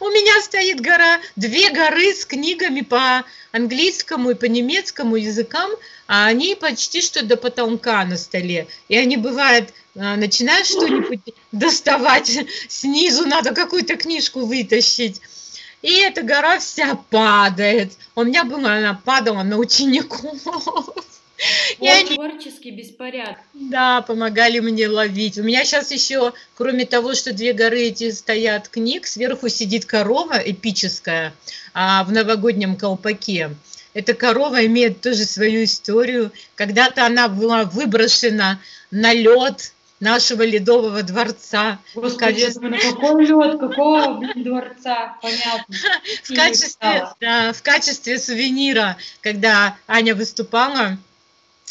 У 0.00 0.08
меня 0.10 0.38
стоит 0.42 0.80
гора, 0.80 1.18
две 1.36 1.70
горы 1.70 2.12
с 2.12 2.26
книгами 2.26 2.82
по 2.82 3.24
английскому 3.52 4.30
и 4.30 4.34
по 4.34 4.44
немецкому 4.44 5.16
языкам, 5.16 5.70
а 6.06 6.26
они 6.26 6.56
почти 6.56 7.00
что 7.00 7.24
до 7.24 7.38
потолка 7.38 8.04
на 8.04 8.18
столе. 8.18 8.68
И 8.88 8.98
они 8.98 9.16
бывают, 9.16 9.72
а, 9.96 10.16
начинают 10.16 10.66
что-нибудь 10.66 11.20
доставать, 11.52 12.38
снизу 12.68 13.26
надо 13.26 13.54
какую-то 13.54 13.96
книжку 13.96 14.44
вытащить. 14.44 15.22
И 15.80 16.00
эта 16.00 16.22
гора 16.22 16.58
вся 16.58 16.96
падает. 17.08 17.94
У 18.14 18.24
меня 18.24 18.44
была, 18.44 18.74
она 18.74 19.00
падала 19.02 19.42
на 19.42 19.56
учеников. 19.56 20.36
Они... 21.80 22.14
Творческий 22.14 22.70
беспорядок. 22.70 23.38
Да, 23.54 24.02
помогали 24.02 24.60
мне 24.60 24.88
ловить. 24.88 25.38
У 25.38 25.42
меня 25.42 25.64
сейчас 25.64 25.90
еще, 25.90 26.32
кроме 26.54 26.84
того, 26.84 27.14
что 27.14 27.32
две 27.32 27.52
горы 27.52 27.82
эти 27.82 28.10
стоят 28.10 28.68
книг, 28.68 29.06
сверху 29.06 29.48
сидит 29.48 29.84
корова 29.84 30.38
эпическая 30.44 31.32
а, 31.74 32.04
в 32.04 32.12
новогоднем 32.12 32.76
колпаке. 32.76 33.50
Эта 33.92 34.14
корова 34.14 34.64
имеет 34.66 35.00
тоже 35.00 35.24
свою 35.24 35.64
историю. 35.64 36.30
Когда-то 36.54 37.06
она 37.06 37.28
была 37.28 37.64
выброшена 37.64 38.60
на 38.90 39.12
лед 39.12 39.72
нашего 39.98 40.42
ледового 40.42 41.02
дворца. 41.02 41.78
Господи, 41.94 42.42
качестве... 42.42 42.68
на 42.68 42.78
какой 42.78 43.26
лед, 43.26 43.60
какого 43.60 44.14
блин, 44.14 44.44
дворца, 44.44 45.16
понятно. 45.20 45.74
В 46.24 46.34
качестве, 46.34 47.08
да, 47.20 47.52
в 47.52 47.62
качестве 47.62 48.18
сувенира, 48.18 48.96
когда 49.20 49.76
Аня 49.86 50.14
выступала, 50.14 50.96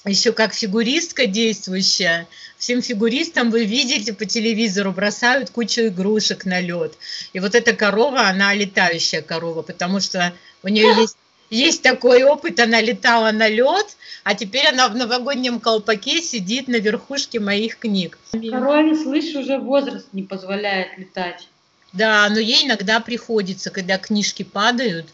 еще 0.06 0.32
как 0.32 0.54
фигуристка 0.54 1.26
действующая. 1.26 2.28
Всем 2.58 2.82
фигуристам 2.82 3.52
вы 3.52 3.66
видите 3.66 4.14
по 4.14 4.26
телевизору 4.26 4.92
бросают 4.92 5.50
кучу 5.50 5.88
игрушек 5.88 6.46
на 6.46 6.60
лед. 6.62 6.94
И 7.34 7.40
вот 7.40 7.56
эта 7.56 7.76
корова, 7.76 8.28
она 8.28 8.54
летающая 8.54 9.22
корова, 9.22 9.62
потому 9.62 10.00
что 10.00 10.34
у 10.64 10.70
нее 10.70 10.94
есть 11.02 11.18
есть 11.50 11.82
такой 11.82 12.24
опыт, 12.24 12.60
она 12.60 12.80
летала 12.80 13.32
на 13.32 13.48
лед, 13.48 13.98
а 14.24 14.36
теперь 14.36 14.68
она 14.68 14.88
в 14.88 14.96
новогоднем 14.96 15.60
колпаке 15.60 16.22
сидит 16.22 16.68
на 16.68 16.76
верхушке 16.76 17.40
моих 17.40 17.80
книг. 17.80 18.20
Корове, 18.32 18.96
слышь, 18.96 19.36
уже 19.36 19.58
возраст 19.58 20.08
не 20.14 20.24
позволяет 20.24 20.98
летать. 20.98 21.48
Да, 21.92 22.30
но 22.30 22.40
ей 22.40 22.68
иногда 22.68 23.00
приходится, 23.00 23.72
когда 23.72 23.98
книжки 23.98 24.44
падают, 24.44 25.08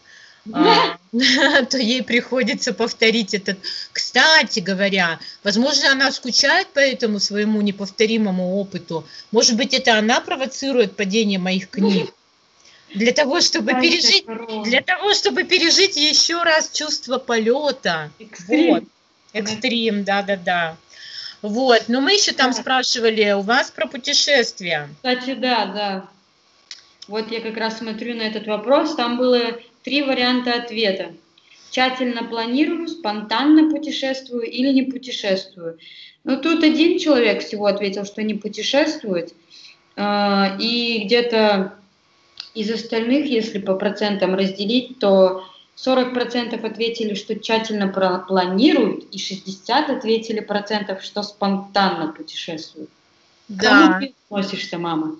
то 1.70 1.78
ей 1.78 2.02
приходится 2.02 2.72
повторить 2.72 3.34
этот. 3.34 3.58
Кстати 3.92 4.60
говоря, 4.60 5.18
возможно, 5.42 5.92
она 5.92 6.12
скучает 6.12 6.68
по 6.68 6.78
этому 6.78 7.20
своему 7.20 7.60
неповторимому 7.62 8.56
опыту. 8.56 9.06
Может 9.32 9.56
быть, 9.56 9.74
это 9.74 9.98
она 9.98 10.20
провоцирует 10.20 10.96
падение 10.96 11.38
моих 11.38 11.70
книг. 11.70 12.12
Для 12.94 13.12
того, 13.12 13.40
чтобы 13.40 13.72
пережить, 13.72 14.26
для 14.64 14.80
того, 14.80 15.12
чтобы 15.12 15.44
пережить 15.44 15.96
еще 15.96 16.42
раз 16.42 16.70
чувство 16.70 17.18
полета. 17.18 18.10
Экстрим. 18.18 18.74
Вот. 18.74 18.84
Экстрим, 19.32 20.04
да, 20.04 20.22
да, 20.22 20.36
да. 20.36 20.76
Вот, 21.42 21.84
но 21.88 22.00
мы 22.00 22.14
еще 22.14 22.32
там 22.32 22.52
спрашивали 22.52 23.32
у 23.32 23.42
вас 23.42 23.70
про 23.70 23.86
путешествия. 23.86 24.88
Кстати, 24.96 25.34
да, 25.34 25.66
да. 25.66 26.08
Вот 27.08 27.30
я 27.30 27.40
как 27.40 27.56
раз 27.56 27.78
смотрю 27.78 28.16
на 28.16 28.22
этот 28.22 28.46
вопрос, 28.46 28.96
там 28.96 29.16
было 29.16 29.58
Три 29.86 30.02
варианта 30.02 30.54
ответа. 30.54 31.12
Тщательно 31.70 32.24
планирую, 32.24 32.88
спонтанно 32.88 33.70
путешествую 33.70 34.42
или 34.42 34.72
не 34.72 34.82
путешествую. 34.82 35.78
Ну, 36.24 36.40
тут 36.40 36.64
один 36.64 36.98
человек 36.98 37.40
всего 37.40 37.66
ответил, 37.66 38.04
что 38.04 38.24
не 38.24 38.34
путешествует. 38.34 39.32
А, 39.94 40.56
и 40.58 41.04
где-то 41.04 41.74
из 42.54 42.68
остальных, 42.68 43.26
если 43.26 43.60
по 43.60 43.76
процентам 43.76 44.34
разделить, 44.34 44.98
то 44.98 45.44
40% 45.76 46.66
ответили, 46.66 47.14
что 47.14 47.38
тщательно 47.38 47.86
планируют, 47.86 49.04
и 49.14 49.18
60% 49.18 49.96
ответили 49.96 50.40
процентов, 50.40 51.04
что 51.04 51.22
спонтанно 51.22 52.12
путешествуют. 52.12 52.90
Да. 53.46 53.70
Кому 53.70 54.00
ты 54.00 54.14
относишься, 54.24 54.78
мама? 54.78 55.16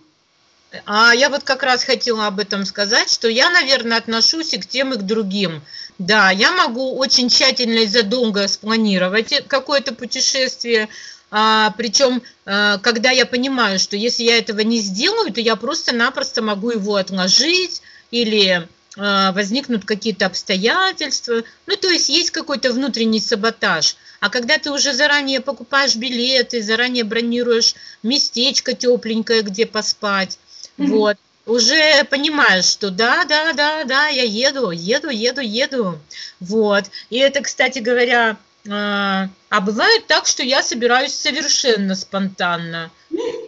А 0.84 1.14
я 1.14 1.30
вот 1.30 1.44
как 1.44 1.62
раз 1.62 1.84
хотела 1.84 2.26
об 2.26 2.38
этом 2.38 2.64
сказать, 2.64 3.10
что 3.10 3.28
я, 3.28 3.50
наверное, 3.50 3.98
отношусь 3.98 4.54
и 4.54 4.58
к 4.58 4.66
тем, 4.66 4.92
и 4.92 4.98
к 4.98 5.02
другим. 5.02 5.62
Да, 5.98 6.30
я 6.30 6.52
могу 6.52 6.96
очень 6.96 7.28
тщательно 7.28 7.78
и 7.80 7.86
задолго 7.86 8.46
спланировать 8.48 9.46
какое-то 9.48 9.94
путешествие, 9.94 10.88
а, 11.30 11.72
причем, 11.76 12.22
а, 12.44 12.78
когда 12.78 13.10
я 13.10 13.26
понимаю, 13.26 13.78
что 13.78 13.96
если 13.96 14.22
я 14.24 14.38
этого 14.38 14.60
не 14.60 14.78
сделаю, 14.78 15.32
то 15.32 15.40
я 15.40 15.56
просто-напросто 15.56 16.42
могу 16.42 16.70
его 16.70 16.96
отложить 16.96 17.82
или 18.10 18.68
а, 18.96 19.32
возникнут 19.32 19.84
какие-то 19.84 20.26
обстоятельства. 20.26 21.42
Ну, 21.66 21.76
то 21.76 21.88
есть 21.88 22.08
есть 22.08 22.30
какой-то 22.30 22.72
внутренний 22.72 23.20
саботаж. 23.20 23.96
А 24.20 24.30
когда 24.30 24.56
ты 24.58 24.70
уже 24.70 24.94
заранее 24.94 25.40
покупаешь 25.40 25.96
билеты, 25.96 26.62
заранее 26.62 27.04
бронируешь 27.04 27.74
местечко 28.02 28.72
тепленькое, 28.72 29.42
где 29.42 29.66
поспать, 29.66 30.38
вот. 30.78 31.16
Уже 31.46 32.04
понимаешь, 32.10 32.64
что 32.64 32.90
да, 32.90 33.24
да, 33.24 33.52
да, 33.52 33.84
да, 33.84 34.08
я 34.08 34.24
еду, 34.24 34.70
еду, 34.72 35.10
еду, 35.10 35.40
еду. 35.40 35.98
Вот. 36.40 36.86
И 37.08 37.18
это, 37.18 37.40
кстати 37.40 37.78
говоря, 37.78 38.36
а, 38.68 39.28
а 39.48 39.60
бывает 39.60 40.06
так, 40.08 40.26
что 40.26 40.42
я 40.42 40.62
собираюсь 40.62 41.14
совершенно 41.14 41.94
спонтанно. 41.94 42.90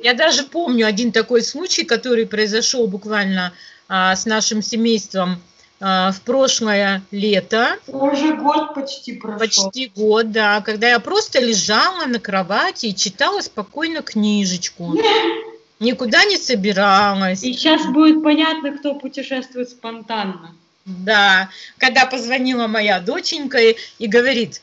Я 0.03 0.15
даже 0.15 0.45
помню 0.45 0.87
один 0.87 1.11
такой 1.11 1.43
случай, 1.43 1.85
который 1.85 2.27
произошел 2.27 2.87
буквально 2.87 3.53
а, 3.89 4.15
с 4.15 4.27
нашим 4.27 4.63
семейством 4.63 5.43
а, 5.81 6.13
в 6.13 6.21
прошлое 6.21 7.03
лето. 7.11 7.79
Уже 7.89 8.35
год 8.35 8.75
почти 8.75 9.15
прошел. 9.15 9.39
Почти 9.39 9.93
год, 9.95 10.31
да, 10.31 10.61
когда 10.61 10.89
я 10.89 11.01
просто 11.01 11.41
лежала 11.41 12.07
на 12.07 12.21
кровати 12.21 12.87
и 12.87 12.95
читала 12.95 13.41
спокойно 13.41 14.03
книжечку 14.03 14.97
никуда 15.81 16.25
не 16.25 16.37
собиралась. 16.37 17.43
И 17.43 17.53
сейчас 17.53 17.85
будет 17.87 18.23
понятно, 18.23 18.77
кто 18.77 18.95
путешествует 18.95 19.71
спонтанно. 19.71 20.55
Да, 20.85 21.51
когда 21.77 22.07
позвонила 22.07 22.67
моя 22.67 23.01
доченька 23.01 23.59
и, 23.59 23.77
и 23.99 24.07
говорит, 24.07 24.63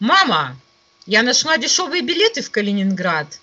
мама, 0.00 0.56
я 1.06 1.22
нашла 1.22 1.58
дешевые 1.58 2.02
билеты 2.02 2.42
в 2.42 2.50
Калининград, 2.50 3.38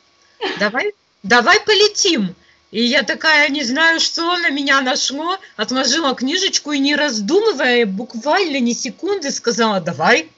давай, 0.60 0.94
давай 1.24 1.60
полетим. 1.62 2.36
И 2.72 2.84
я 2.84 3.04
такая, 3.04 3.50
не 3.50 3.64
знаю, 3.64 4.00
что 4.00 4.38
на 4.38 4.50
меня 4.50 4.82
нашло, 4.82 5.38
отложила 5.56 6.14
книжечку 6.16 6.72
и 6.72 6.80
не 6.80 6.96
раздумывая, 6.96 7.86
буквально 7.86 8.60
ни 8.60 8.74
секунды 8.74 9.32
сказала, 9.32 9.80
давай. 9.80 10.30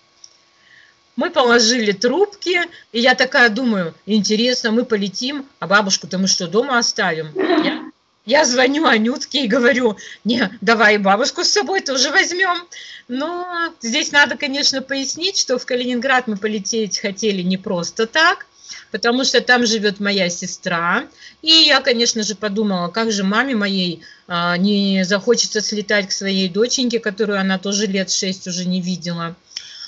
Мы 1.18 1.32
положили 1.32 1.92
трубки, 1.94 2.62
и 2.92 3.00
я 3.00 3.16
такая 3.16 3.50
думаю, 3.50 3.96
интересно, 4.06 4.72
мы 4.72 4.86
полетим, 4.86 5.48
а 5.60 5.66
бабушку-то 5.66 6.20
мы 6.20 6.28
что, 6.28 6.48
дома 6.48 6.78
оставим? 6.78 7.32
Я, 7.36 7.92
я 8.28 8.46
звоню 8.46 8.86
Анютке 8.86 9.44
и 9.44 9.48
говорю, 9.48 9.98
не, 10.24 10.48
давай 10.62 11.00
бабушку 11.00 11.44
с 11.44 11.50
собой 11.50 11.82
тоже 11.82 12.12
возьмем. 12.12 12.68
Но 13.08 13.74
здесь 13.82 14.12
надо, 14.12 14.38
конечно, 14.38 14.84
пояснить, 14.84 15.40
что 15.40 15.58
в 15.58 15.66
Калининград 15.66 16.28
мы 16.28 16.38
полететь 16.38 17.00
хотели 17.00 17.42
не 17.42 17.58
просто 17.58 18.06
так, 18.06 18.46
потому 18.92 19.24
что 19.24 19.42
там 19.42 19.66
живет 19.66 20.00
моя 20.00 20.30
сестра. 20.30 21.08
И 21.42 21.52
я, 21.52 21.82
конечно 21.82 22.22
же, 22.22 22.36
подумала, 22.36 22.90
как 22.90 23.12
же 23.12 23.24
маме 23.24 23.56
моей 23.56 24.04
а, 24.28 24.56
не 24.58 25.04
захочется 25.04 25.62
слетать 25.62 26.10
к 26.10 26.12
своей 26.12 26.48
доченьке, 26.48 27.00
которую 27.00 27.40
она 27.40 27.58
тоже 27.58 27.88
лет 27.88 28.12
шесть 28.12 28.46
уже 28.46 28.66
не 28.66 28.82
видела. 28.82 29.36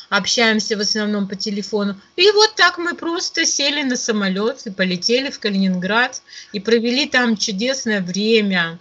Общаемся 0.10 0.76
в 0.76 0.82
основном 0.82 1.28
по 1.28 1.36
телефону. 1.36 1.96
И 2.16 2.30
вот 2.32 2.56
так 2.56 2.80
мы 2.80 2.96
просто 2.96 3.46
сели 3.46 3.84
на 3.84 3.96
самолет 3.96 4.66
и 4.66 4.72
полетели 4.72 5.30
в 5.30 5.40
Калининград 5.40 6.22
и 6.52 6.60
провели 6.60 7.08
там 7.08 7.38
чудесное 7.38 8.02
время 8.02 8.80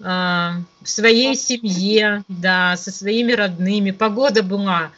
а, 0.00 0.56
в 0.80 0.88
своей 0.88 1.36
семье, 1.36 2.24
да, 2.26 2.76
со 2.76 2.90
своими 2.90 3.32
родными. 3.32 3.92
Погода 3.92 4.42
была 4.42 4.90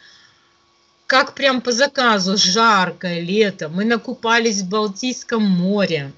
как 1.06 1.34
прям 1.34 1.60
по 1.60 1.72
заказу, 1.72 2.38
жаркое 2.38 3.20
лето. 3.20 3.68
Мы 3.68 3.84
накупались 3.84 4.62
в 4.62 4.68
Балтийском 4.68 5.42
море. 5.42 6.10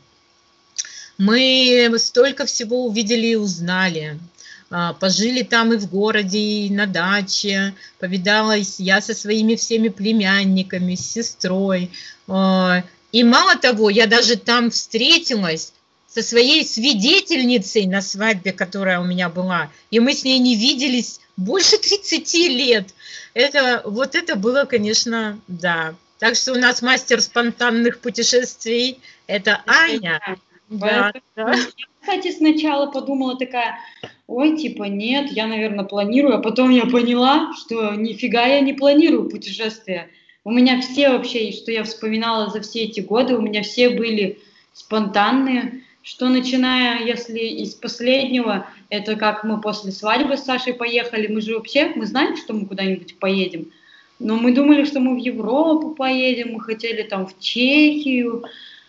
Мы 1.19 1.93
столько 1.99 2.47
всего 2.47 2.87
увидели 2.87 3.29
и 3.29 3.35
узнали. 3.37 4.21
А, 4.71 4.95
пожили 4.95 5.43
там 5.43 5.73
и 5.73 5.77
в 5.77 5.89
городе, 5.89 6.39
и 6.39 6.71
на 6.71 6.87
даче. 6.87 7.75
Повидалась 7.99 8.81
я 8.81 9.01
со 9.01 9.15
своими 9.15 9.55
всеми 9.55 9.89
племянниками, 9.89 10.95
с 10.95 11.13
сестрой. 11.13 11.91
А, 12.29 12.83
и 13.13 13.25
мало 13.25 13.57
того, 13.57 13.91
я 13.91 14.07
даже 14.07 14.37
там 14.37 14.71
встретилась 14.71 15.73
со 16.09 16.23
своей 16.23 16.65
свидетельницей 16.65 17.87
на 17.87 18.01
свадьбе, 18.01 18.53
которая 18.53 19.01
у 19.01 19.05
меня 19.05 19.29
была. 19.29 19.71
И 19.91 20.01
мы 20.01 20.15
с 20.15 20.25
ней 20.25 20.39
не 20.39 20.57
виделись 20.57 21.21
больше 21.37 21.79
30 21.79 22.35
лет. 22.35 22.89
Это, 23.35 23.83
вот 23.85 24.15
это 24.15 24.35
было, 24.35 24.65
конечно, 24.65 25.39
да. 25.47 25.95
Так 26.19 26.35
что 26.35 26.53
у 26.53 26.57
нас 26.57 26.81
мастер 26.83 27.21
спонтанных 27.21 28.01
путешествий– 28.01 28.99
это 29.27 29.63
Аня. 29.67 30.21
Да, 30.69 31.13
да. 31.37 31.53
Я, 31.53 31.67
кстати, 32.01 32.33
сначала 32.33 32.91
подумала 32.91 33.37
такая, 33.37 33.79
ой, 34.27 34.57
типа, 34.57 34.85
нет, 34.85 35.31
я, 35.31 35.47
наверное, 35.47 35.85
планирую, 35.85 36.37
а 36.37 36.43
потом 36.43 36.71
я 36.71 36.87
поняла, 36.87 37.53
что 37.55 37.95
нифига 37.95 38.47
я 38.47 38.61
не 38.61 38.73
планирую 38.73 39.29
путешествия. 39.29 40.11
У 40.45 40.51
меня 40.51 40.81
все 40.81 41.11
вообще, 41.11 41.53
что 41.53 41.73
я 41.73 41.85
вспоминала 41.85 42.51
за 42.51 42.61
все 42.61 42.85
эти 42.85 43.01
годы, 43.01 43.37
у 43.37 43.41
меня 43.41 43.63
все 43.63 43.91
были 43.91 44.39
спонтанные, 44.73 45.83
что 46.03 46.29
начиная, 46.29 47.05
если 47.05 47.41
из 47.41 47.75
последнего, 47.75 48.69
это 48.91 49.17
как 49.17 49.43
мы 49.43 49.61
после 49.61 49.91
свадьбы 49.91 50.37
с 50.37 50.45
Сашей 50.45 50.75
поехали, 50.75 51.27
мы 51.27 51.41
же 51.41 51.57
вообще, 51.57 51.93
мы 51.97 52.07
знаем, 52.07 52.37
что 52.37 52.53
мы 52.53 52.67
куда-нибудь 52.67 53.19
поедем, 53.19 53.73
но 54.21 54.37
мы 54.37 54.55
думали, 54.55 54.85
что 54.85 55.01
мы 55.01 55.17
в 55.17 55.19
Европу 55.19 55.97
поедем, 55.97 56.53
мы 56.53 56.61
хотели 56.61 57.03
там 57.03 57.27
в 57.27 57.39
Чехию 57.41 58.45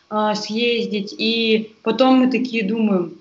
э, 0.10 0.34
съездить, 0.36 1.14
и 1.18 1.74
потом 1.84 2.20
мы 2.20 2.32
такие 2.32 2.64
думаем, 2.64 3.18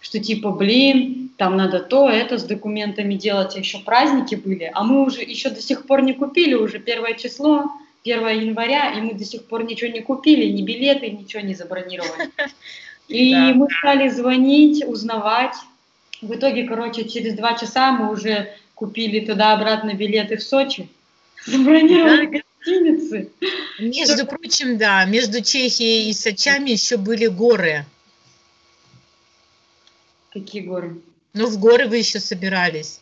что 0.00 0.18
типа, 0.18 0.50
блин, 0.50 1.30
там 1.36 1.56
надо 1.56 1.80
то, 1.80 2.08
это 2.08 2.38
с 2.38 2.44
документами 2.44 3.14
делать, 3.14 3.56
а 3.56 3.58
еще 3.60 3.78
праздники 3.78 4.34
были, 4.34 4.70
а 4.74 4.82
мы 4.82 5.04
уже 5.04 5.22
еще 5.22 5.50
до 5.50 5.60
сих 5.60 5.86
пор 5.86 6.02
не 6.02 6.12
купили, 6.12 6.54
уже 6.54 6.78
первое 6.78 7.14
число, 7.14 7.70
1 8.04 8.28
января, 8.28 8.92
и 8.92 9.00
мы 9.00 9.14
до 9.14 9.24
сих 9.24 9.44
пор 9.44 9.64
ничего 9.64 9.90
не 9.90 10.00
купили, 10.00 10.46
ни 10.46 10.62
билеты, 10.62 11.10
ничего 11.10 11.42
не 11.42 11.54
забронировали. 11.54 12.30
И 13.08 13.32
да. 13.32 13.54
мы 13.54 13.68
стали 13.78 14.08
звонить, 14.08 14.84
узнавать. 14.86 15.54
В 16.20 16.34
итоге, 16.34 16.64
короче, 16.64 17.08
через 17.08 17.34
два 17.34 17.54
часа 17.54 17.92
мы 17.92 18.12
уже 18.12 18.54
купили 18.74 19.24
туда-обратно 19.24 19.94
билеты 19.94 20.36
в 20.36 20.42
Сочи. 20.42 20.88
Забронировали. 21.46 22.42
Гостиницы. 22.68 23.30
Между 23.78 24.24
Что... 24.24 24.26
прочим, 24.26 24.78
да, 24.78 25.04
между 25.04 25.42
Чехией 25.42 26.10
и 26.10 26.12
Сочами 26.12 26.70
еще 26.70 26.96
были 26.96 27.26
горы. 27.26 27.84
Какие 30.32 30.62
горы? 30.62 31.00
Ну, 31.34 31.46
в 31.46 31.58
горы 31.58 31.88
вы 31.88 31.98
еще 31.98 32.20
собирались. 32.20 33.00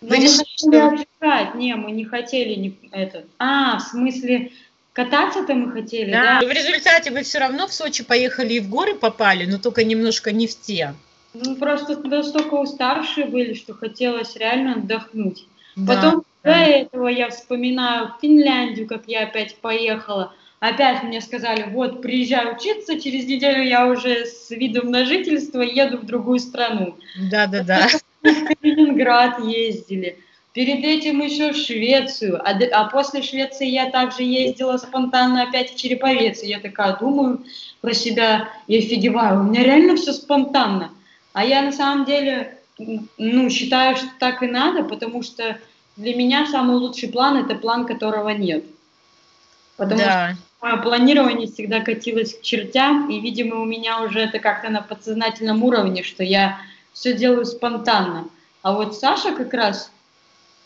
Ну, 0.00 0.08
вы 0.08 0.16
решили, 0.16 0.56
что... 0.56 0.88
отдыхать. 0.88 1.54
Не, 1.54 1.74
мы 1.74 1.90
не 1.90 2.04
хотели 2.04 2.54
не, 2.54 2.78
это. 2.92 3.24
А, 3.38 3.78
в 3.78 3.82
смысле, 3.82 4.52
Кататься-то 4.92 5.54
мы 5.54 5.70
хотели, 5.70 6.10
да? 6.10 6.40
да? 6.40 6.46
В 6.46 6.50
результате 6.50 7.12
вы 7.12 7.22
все 7.22 7.38
равно 7.38 7.68
в 7.68 7.72
Сочи 7.72 8.02
поехали 8.02 8.54
и 8.54 8.60
в 8.60 8.68
горы 8.68 8.96
попали, 8.96 9.44
но 9.44 9.58
только 9.58 9.84
немножко 9.84 10.32
не 10.32 10.48
в 10.48 10.60
те. 10.60 10.92
Ну, 11.34 11.54
просто 11.54 11.96
настолько 12.00 12.54
уставшие 12.54 13.26
были, 13.26 13.54
что 13.54 13.74
хотелось 13.74 14.34
реально 14.34 14.72
отдохнуть. 14.74 15.46
Да, 15.76 15.94
Потом. 15.94 16.24
До 16.44 16.50
этого 16.50 17.08
я 17.08 17.28
вспоминаю 17.30 18.14
Финляндию, 18.20 18.86
как 18.86 19.02
я 19.06 19.24
опять 19.24 19.56
поехала. 19.56 20.32
Опять 20.60 21.04
мне 21.04 21.20
сказали, 21.20 21.66
вот, 21.70 22.02
приезжай 22.02 22.52
учиться, 22.52 23.00
через 23.00 23.26
неделю 23.26 23.62
я 23.62 23.86
уже 23.86 24.26
с 24.26 24.50
видом 24.50 24.90
на 24.90 25.04
жительство 25.04 25.60
еду 25.60 25.98
в 25.98 26.06
другую 26.06 26.40
страну. 26.40 26.96
Да-да-да. 27.30 27.88
В 28.22 28.44
Калининград 28.44 29.38
ездили. 29.44 30.18
Перед 30.52 30.84
этим 30.84 31.22
еще 31.22 31.52
в 31.52 31.56
Швецию, 31.56 32.40
а, 32.44 32.58
а 32.72 32.84
после 32.86 33.22
Швеции 33.22 33.68
я 33.68 33.90
также 33.90 34.24
ездила 34.24 34.76
спонтанно 34.78 35.42
опять 35.42 35.72
в 35.72 35.76
Череповец. 35.76 36.42
И 36.42 36.48
я 36.48 36.58
такая 36.58 36.96
думаю 36.96 37.44
про 37.80 37.94
себя 37.94 38.48
и 38.66 38.78
офигеваю, 38.78 39.40
у 39.40 39.42
меня 39.44 39.62
реально 39.62 39.94
все 39.94 40.12
спонтанно. 40.12 40.90
А 41.32 41.44
я 41.44 41.62
на 41.62 41.70
самом 41.70 42.06
деле 42.06 42.58
ну, 43.18 43.50
считаю, 43.50 43.96
что 43.96 44.08
так 44.18 44.42
и 44.42 44.48
надо, 44.48 44.82
потому 44.82 45.22
что 45.22 45.58
для 45.98 46.16
меня 46.16 46.46
самый 46.46 46.76
лучший 46.76 47.10
план– 47.10 47.36
это 47.44 47.54
план, 47.54 47.86
которого 47.86 48.30
нет. 48.30 48.64
Потому 49.76 50.00
да. 50.00 50.32
что 50.32 50.66
мое 50.66 50.76
планирование 50.78 51.46
всегда 51.46 51.80
катилось 51.80 52.34
к 52.34 52.40
чертям, 52.40 53.10
и, 53.10 53.20
видимо, 53.20 53.60
у 53.60 53.66
меня 53.66 54.02
уже 54.02 54.20
это 54.20 54.38
как-то 54.38 54.70
на 54.70 54.80
подсознательном 54.80 55.62
уровне, 55.62 56.02
что 56.02 56.24
я 56.24 56.58
все 56.92 57.12
делаю 57.12 57.44
спонтанно. 57.44 58.28
А 58.62 58.72
вот 58.72 58.96
Саша 58.96 59.32
как 59.32 59.52
раз 59.52 59.90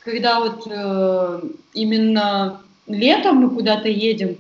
когда 0.05 0.41
вот 0.41 0.67
э, 0.69 1.41
именно 1.75 2.61
летом 2.87 3.37
мы 3.37 3.51
куда-то 3.51 3.89
едем, 3.89 4.37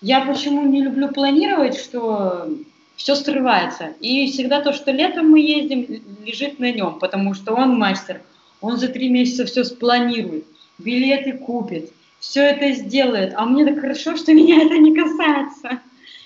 я 0.00 0.20
почему 0.20 0.62
не 0.62 0.82
люблю 0.82 1.08
планировать, 1.08 1.78
что 1.78 2.48
все 2.96 3.14
срывается. 3.14 3.92
И 4.00 4.30
всегда 4.30 4.60
то, 4.60 4.72
что 4.72 4.90
летом 4.90 5.30
мы 5.30 5.40
ездим, 5.40 6.02
лежит 6.24 6.58
на 6.58 6.70
нем, 6.72 6.98
потому 6.98 7.34
что 7.34 7.54
он 7.54 7.78
мастер. 7.78 8.20
Он 8.62 8.78
за 8.78 8.88
три 8.88 9.10
месяца 9.10 9.44
все 9.44 9.64
спланирует, 9.64 10.44
билеты 10.78 11.34
купит, 11.34 11.92
все 12.20 12.42
это 12.42 12.72
сделает. 12.72 13.34
А 13.36 13.44
мне 13.44 13.66
так 13.66 13.80
хорошо, 13.80 14.16
что 14.16 14.32
меня 14.32 14.62
это 14.64 14.78
не 14.78 14.94
касается. 14.94 15.80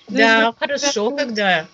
Да, 0.07 0.53
хорошо, 0.57 1.11
когда 1.11 1.67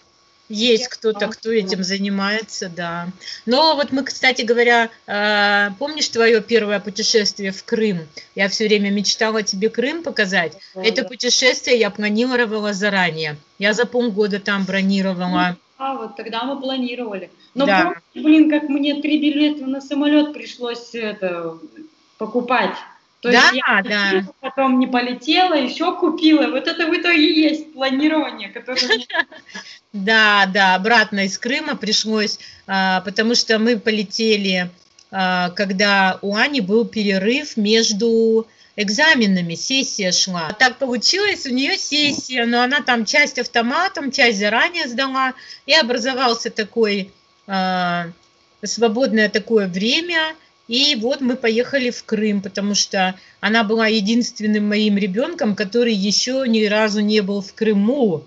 есть 0.50 0.88
кто-то, 0.88 1.28
кто 1.28 1.52
этим 1.52 1.84
занимается, 1.84 2.70
да. 2.70 3.10
Но 3.46 3.76
вот 3.76 3.92
мы, 3.92 4.04
кстати 4.04 4.44
говоря, 4.44 4.90
а, 5.08 5.72
помнишь 5.80 6.10
твое 6.10 6.42
первое 6.42 6.80
путешествие 6.80 7.52
в 7.52 7.64
Крым? 7.64 8.08
Я 8.36 8.50
все 8.50 8.68
время 8.68 8.90
мечтала 8.90 9.44
тебе 9.44 9.70
Крым 9.70 10.04
показать. 10.04 10.58
Это 10.76 11.04
путешествие 11.04 11.78
я 11.78 11.90
планировала 11.90 12.74
заранее. 12.74 13.38
Я 13.60 13.74
за 13.74 13.86
полгода 13.86 14.40
там 14.40 14.66
бронировала. 14.66 15.58
А, 15.78 15.96
вот 15.96 16.16
тогда 16.16 16.44
мы 16.44 16.60
планировали. 16.60 17.30
Но, 17.56 17.66
да. 17.66 17.94
блин, 18.16 18.50
как 18.50 18.70
мне 18.70 19.02
три 19.02 19.20
билета 19.20 19.66
на 19.66 19.82
самолет 19.82 20.34
пришлось 20.34 20.94
это, 20.94 21.58
покупать. 22.18 22.76
То 23.22 23.32
да, 23.32 23.52
есть 23.52 23.54
я 23.54 23.82
да. 23.84 24.28
потом 24.42 24.80
не 24.80 24.88
полетела, 24.88 25.54
еще 25.54 25.98
купила. 25.98 26.48
Вот 26.48 26.68
это 26.68 26.88
в 26.88 26.94
итоге 26.94 27.26
и 27.26 27.42
есть 27.42 27.74
планирование, 27.74 28.50
которое... 28.50 28.82
Да, 29.94 30.50
да, 30.52 30.74
обратно 30.74 31.26
из 31.26 31.38
Крыма 31.38 31.76
пришлось, 31.76 32.40
а, 32.66 33.02
потому 33.02 33.36
что 33.36 33.60
мы 33.60 33.78
полетели, 33.78 34.72
а, 35.12 35.52
когда 35.52 36.18
у 36.24 36.36
Ани 36.36 36.62
был 36.62 36.84
перерыв 36.84 37.58
между 37.58 38.48
экзаменами, 38.76 39.54
сессия 39.54 40.12
шла. 40.12 40.52
Так 40.58 40.78
получилось, 40.78 41.46
у 41.46 41.52
нее 41.52 41.78
сессия, 41.78 42.46
но 42.46 42.64
она 42.64 42.82
там 42.82 43.06
часть 43.06 43.38
автоматом, 43.38 44.12
часть 44.12 44.40
заранее 44.40 44.88
сдала, 44.88 45.34
и 45.68 45.74
образовался 45.74 46.50
такой 46.50 47.12
свободное 48.64 49.30
такое 49.30 49.68
время, 49.68 50.36
и 50.68 50.96
вот 50.96 51.20
мы 51.22 51.36
поехали 51.36 51.90
в 51.90 52.04
Крым, 52.06 52.42
потому 52.42 52.74
что 52.74 53.16
она 53.42 53.64
была 53.64 53.88
единственным 53.88 54.70
моим 54.70 54.98
ребенком, 54.98 55.56
который 55.56 55.94
еще 55.94 56.46
ни 56.48 56.64
разу 56.66 57.02
не 57.02 57.22
был 57.22 57.42
в 57.42 57.54
Крыму. 57.54 58.24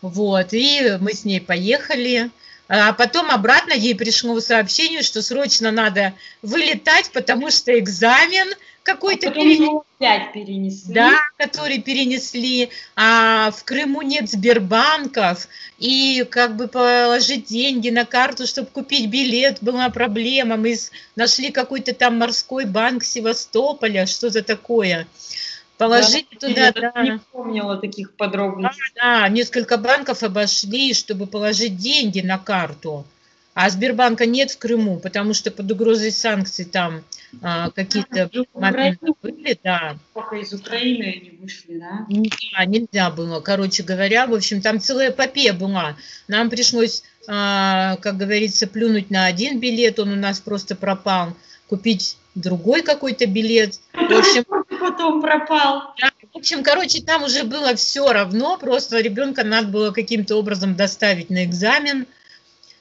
Вот, 0.00 0.52
и 0.52 0.96
мы 1.00 1.12
с 1.12 1.24
ней 1.24 1.40
поехали. 1.40 2.30
А 2.68 2.92
потом 2.94 3.30
обратно 3.30 3.72
ей 3.72 3.94
пришло 3.94 4.40
сообщение, 4.40 5.02
что 5.02 5.22
срочно 5.22 5.70
надо 5.70 6.14
вылетать, 6.42 7.10
потому 7.12 7.50
что 7.50 7.78
экзамен 7.78 8.48
какой-то... 8.86 9.28
А 9.28 9.32
перен... 9.32 9.80
опять 9.98 10.32
перенесли. 10.32 10.94
Да, 10.94 11.18
который 11.36 11.82
перенесли. 11.82 12.70
А 12.94 13.50
в 13.50 13.64
Крыму 13.64 14.02
нет 14.02 14.30
Сбербанков. 14.30 15.48
И 15.78 16.24
как 16.30 16.56
бы 16.56 16.68
положить 16.68 17.46
деньги 17.46 17.90
на 17.90 18.04
карту, 18.04 18.46
чтобы 18.46 18.68
купить 18.68 19.10
билет, 19.10 19.58
была 19.60 19.90
проблема. 19.90 20.56
Мы 20.56 20.76
нашли 21.16 21.50
какой-то 21.50 21.92
там 21.92 22.18
морской 22.18 22.64
банк 22.64 23.04
Севастополя. 23.04 24.06
Что 24.06 24.30
за 24.30 24.42
такое? 24.42 25.06
Положить 25.76 26.28
да, 26.40 26.48
туда, 26.48 26.66
я 26.66 26.72
да. 26.72 27.02
не 27.02 27.20
помнила 27.32 27.76
таких 27.76 28.12
подробностей. 28.12 28.80
Да, 28.94 29.20
да, 29.22 29.28
несколько 29.28 29.76
банков 29.76 30.22
обошли, 30.22 30.94
чтобы 30.94 31.26
положить 31.26 31.76
деньги 31.76 32.20
на 32.20 32.38
карту. 32.38 33.04
А 33.56 33.70
Сбербанка 33.70 34.26
нет 34.26 34.50
в 34.50 34.58
Крыму, 34.58 35.00
потому 35.00 35.32
что 35.32 35.50
под 35.50 35.72
угрозой 35.72 36.12
санкций 36.12 36.66
там 36.66 37.02
а, 37.40 37.70
какие-то 37.70 38.30
моменты 38.52 39.14
были, 39.22 39.58
да. 39.64 39.96
Только 40.12 40.36
из 40.36 40.52
Украины 40.52 41.04
они 41.04 41.38
вышли, 41.40 41.78
да? 41.78 42.06
Да, 42.06 42.64
нельзя 42.66 43.10
было, 43.10 43.40
короче 43.40 43.82
говоря. 43.82 44.26
В 44.26 44.34
общем, 44.34 44.60
там 44.60 44.78
целая 44.78 45.08
эпопея 45.08 45.54
была. 45.54 45.96
Нам 46.28 46.50
пришлось, 46.50 47.02
а, 47.28 47.96
как 48.02 48.18
говорится, 48.18 48.66
плюнуть 48.66 49.10
на 49.10 49.24
один 49.24 49.58
билет, 49.58 49.98
он 50.00 50.12
у 50.12 50.16
нас 50.16 50.38
просто 50.38 50.76
пропал, 50.76 51.34
купить 51.66 52.18
другой 52.34 52.82
какой-то 52.82 53.26
билет. 53.26 53.80
В 53.94 54.12
общем, 54.12 54.44
потом 54.78 55.22
пропал. 55.22 55.94
В 56.34 56.36
общем, 56.36 56.62
короче, 56.62 57.00
там 57.00 57.22
уже 57.22 57.44
было 57.44 57.74
все 57.74 58.12
равно, 58.12 58.58
просто 58.58 59.00
ребенка 59.00 59.44
надо 59.44 59.68
было 59.68 59.92
каким-то 59.92 60.36
образом 60.36 60.76
доставить 60.76 61.30
на 61.30 61.42
экзамен. 61.46 62.06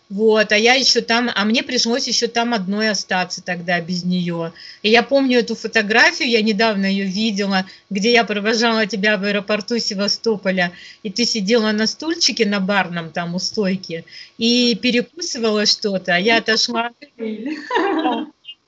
Вот, 0.09 0.51
а 0.51 0.57
я 0.57 0.75
еще 0.75 1.01
там, 1.01 1.31
а 1.33 1.45
мне 1.45 1.63
пришлось 1.63 2.07
еще 2.07 2.27
там 2.27 2.53
одной 2.53 2.89
остаться 2.89 3.43
тогда 3.43 3.81
без 3.81 4.03
нее. 4.03 4.53
И 4.83 4.89
я 4.89 5.01
помню 5.01 5.39
эту 5.39 5.55
фотографию, 5.55 6.29
я 6.29 6.43
недавно 6.43 6.85
ее 6.85 7.05
видела, 7.05 7.65
где 7.89 8.13
я 8.13 8.23
провожала 8.23 8.85
тебя 8.85 9.17
в 9.17 9.23
аэропорту 9.23 9.79
Севастополя, 9.79 10.71
и 11.01 11.09
ты 11.09 11.25
сидела 11.25 11.71
на 11.71 11.87
стульчике 11.87 12.45
на 12.45 12.59
барном 12.59 13.09
там 13.09 13.33
у 13.33 13.39
стойки 13.39 14.05
и 14.37 14.75
перекусывала 14.75 15.65
что-то, 15.65 16.13
а 16.13 16.19
я 16.19 16.37
отошла 16.37 16.91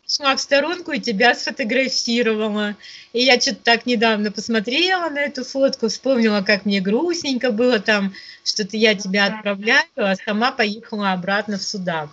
шла 0.08 0.36
в 0.36 0.42
сторонку 0.42 0.94
и 0.94 1.00
тебя 1.00 1.36
сфотографировала. 1.36 2.76
И 3.14 3.24
я 3.24 3.40
что-то 3.40 3.60
так 3.64 3.86
недавно 3.86 4.32
посмотрела 4.32 5.10
на 5.10 5.20
эту 5.20 5.44
фотку, 5.44 5.90
вспомнила, 5.90 6.42
как 6.42 6.66
мне 6.66 6.80
грустненько 6.80 7.52
было 7.52 7.80
там, 7.80 8.14
что-то 8.44 8.78
я 8.78 8.96
тебя 8.96 9.26
отправляю, 9.26 9.86
а 9.96 10.16
сама 10.16 10.52
поехала 10.52 11.12
обратно 11.12 11.58
в 11.58 11.64
Судак. 11.64 12.10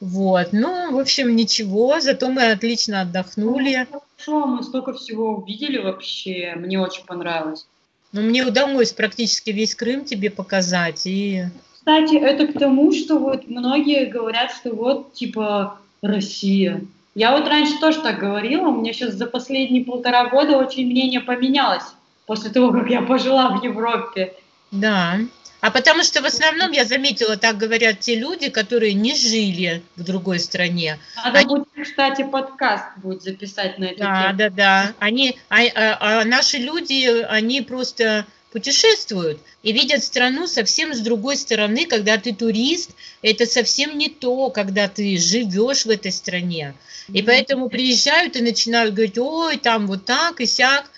Вот, 0.00 0.48
ну, 0.52 0.92
в 0.92 0.98
общем, 0.98 1.34
ничего, 1.34 2.00
зато 2.00 2.28
мы 2.28 2.50
отлично 2.50 3.02
отдохнули. 3.02 3.86
Ну, 3.90 4.02
хорошо, 4.16 4.46
мы 4.46 4.62
столько 4.62 4.92
всего 4.92 5.36
увидели 5.36 5.78
вообще, 5.78 6.54
мне 6.56 6.80
очень 6.80 7.04
понравилось. 7.04 7.66
Ну, 8.12 8.22
мне 8.22 8.44
удалось 8.44 8.92
практически 8.92 9.50
весь 9.50 9.74
Крым 9.74 10.04
тебе 10.04 10.30
показать. 10.30 11.02
И... 11.06 11.44
Кстати, 11.72 12.16
это 12.16 12.48
к 12.48 12.58
тому, 12.58 12.92
что 12.92 13.18
вот 13.18 13.48
многие 13.48 14.06
говорят, 14.06 14.52
что 14.52 14.74
вот, 14.74 15.14
типа, 15.14 15.78
Россия. 16.02 16.84
Я 17.14 17.32
вот 17.32 17.46
раньше 17.46 17.78
тоже 17.78 18.00
так 18.00 18.18
говорила, 18.18 18.68
у 18.68 18.80
меня 18.80 18.92
сейчас 18.92 19.14
за 19.14 19.26
последние 19.26 19.84
полтора 19.84 20.26
года 20.26 20.56
очень 20.56 20.86
мнение 20.86 21.20
поменялось 21.20 21.84
после 22.26 22.50
того, 22.50 22.72
как 22.72 22.90
я 22.90 23.02
пожила 23.02 23.56
в 23.56 23.62
Европе. 23.62 24.34
Да, 24.72 25.18
а 25.64 25.70
потому 25.70 26.02
что 26.02 26.20
в 26.20 26.26
основном, 26.26 26.72
я 26.72 26.84
заметила, 26.84 27.38
так 27.38 27.56
говорят 27.56 28.00
те 28.00 28.16
люди, 28.16 28.50
которые 28.50 28.92
не 28.92 29.14
жили 29.14 29.82
в 29.96 30.02
другой 30.02 30.38
стране. 30.38 30.98
Надо 31.16 31.38
Они... 31.38 31.48
будет, 31.48 31.68
кстати, 31.82 32.22
подкаст 32.22 32.84
будет 32.96 33.22
записать 33.22 33.78
на 33.78 33.84
эту 33.84 34.00
да, 34.00 34.22
тему. 34.24 34.36
Да, 34.36 34.50
да, 34.50 34.50
да. 34.50 34.92
Они, 34.98 35.38
а, 35.48 35.60
а, 35.74 36.20
а 36.20 36.24
наши 36.26 36.58
люди, 36.58 37.22
они 37.22 37.62
просто 37.62 38.26
путешествуют 38.54 39.40
и 39.64 39.72
видят 39.72 40.04
страну 40.04 40.46
совсем 40.46 40.94
с 40.94 41.00
другой 41.00 41.36
стороны, 41.36 41.86
когда 41.86 42.18
ты 42.18 42.32
турист, 42.32 42.92
это 43.20 43.46
совсем 43.46 43.98
не 43.98 44.08
то, 44.08 44.48
когда 44.50 44.86
ты 44.86 45.18
живешь 45.18 45.84
в 45.84 45.90
этой 45.90 46.12
стране. 46.12 46.74
И 47.12 47.20
поэтому 47.20 47.68
приезжают 47.68 48.36
и 48.36 48.42
начинают 48.42 48.94
говорить, 48.94 49.18
ой, 49.18 49.56
там 49.56 49.88
вот 49.88 50.04
так 50.04 50.40
и 50.40 50.46
сяк. 50.46 50.88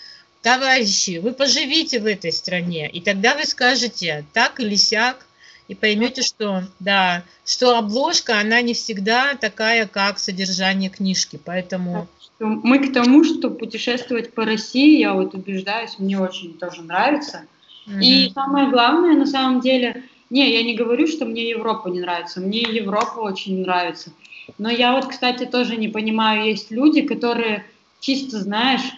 Товарищи, 0.43 1.17
вы 1.17 1.33
поживите 1.33 1.99
в 1.99 2.05
этой 2.05 2.31
стране, 2.31 2.91
и 2.91 3.01
тогда 3.01 3.35
вы 3.35 3.47
скажете 3.47 4.27
так 4.35 4.61
или 4.61 4.77
сяк, 4.77 5.27
и 5.69 5.75
поймете, 5.75 6.23
что, 6.23 6.63
да, 6.79 7.25
что 7.47 7.79
обложка, 7.79 8.39
она 8.39 8.61
не 8.61 8.75
всегда 8.75 9.35
такая, 9.35 9.87
как 9.87 10.19
содержание 10.19 10.91
книжки, 10.91 11.41
поэтому... 11.43 12.07
Мы 12.39 12.79
к 12.81 12.93
тому, 12.93 13.25
что 13.25 13.51
путешествовать 13.51 14.33
по 14.35 14.45
России, 14.45 15.01
я 15.01 15.15
вот 15.15 15.35
убеждаюсь, 15.35 15.99
мне 15.99 16.19
очень 16.19 16.55
тоже 16.55 16.83
нравится. 16.83 17.47
Mm-hmm. 17.87 18.03
И 18.03 18.31
самое 18.35 18.69
главное, 18.71 19.15
на 19.15 19.27
самом 19.27 19.61
деле, 19.61 20.05
не, 20.29 20.53
я 20.53 20.63
не 20.63 20.75
говорю, 20.75 21.07
что 21.07 21.25
мне 21.25 21.49
Европа 21.49 21.89
не 21.89 22.01
нравится, 22.01 22.41
мне 22.41 22.61
Европа 22.61 23.21
очень 23.21 23.63
нравится. 23.63 24.13
Но 24.59 24.71
я 24.71 24.95
вот, 24.95 25.07
кстати, 25.07 25.45
тоже 25.45 25.77
не 25.77 25.89
понимаю, 25.89 26.47
есть 26.47 26.71
люди, 26.71 27.03
которые 27.03 27.65
чисто, 28.01 28.41
знаешь, 28.41 28.93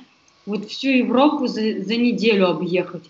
вот 0.47 0.69
всю 0.69 0.89
Европу 0.89 1.47
за, 1.47 1.83
за 1.83 1.97
неделю 1.97 2.49
объехать. 2.49 3.05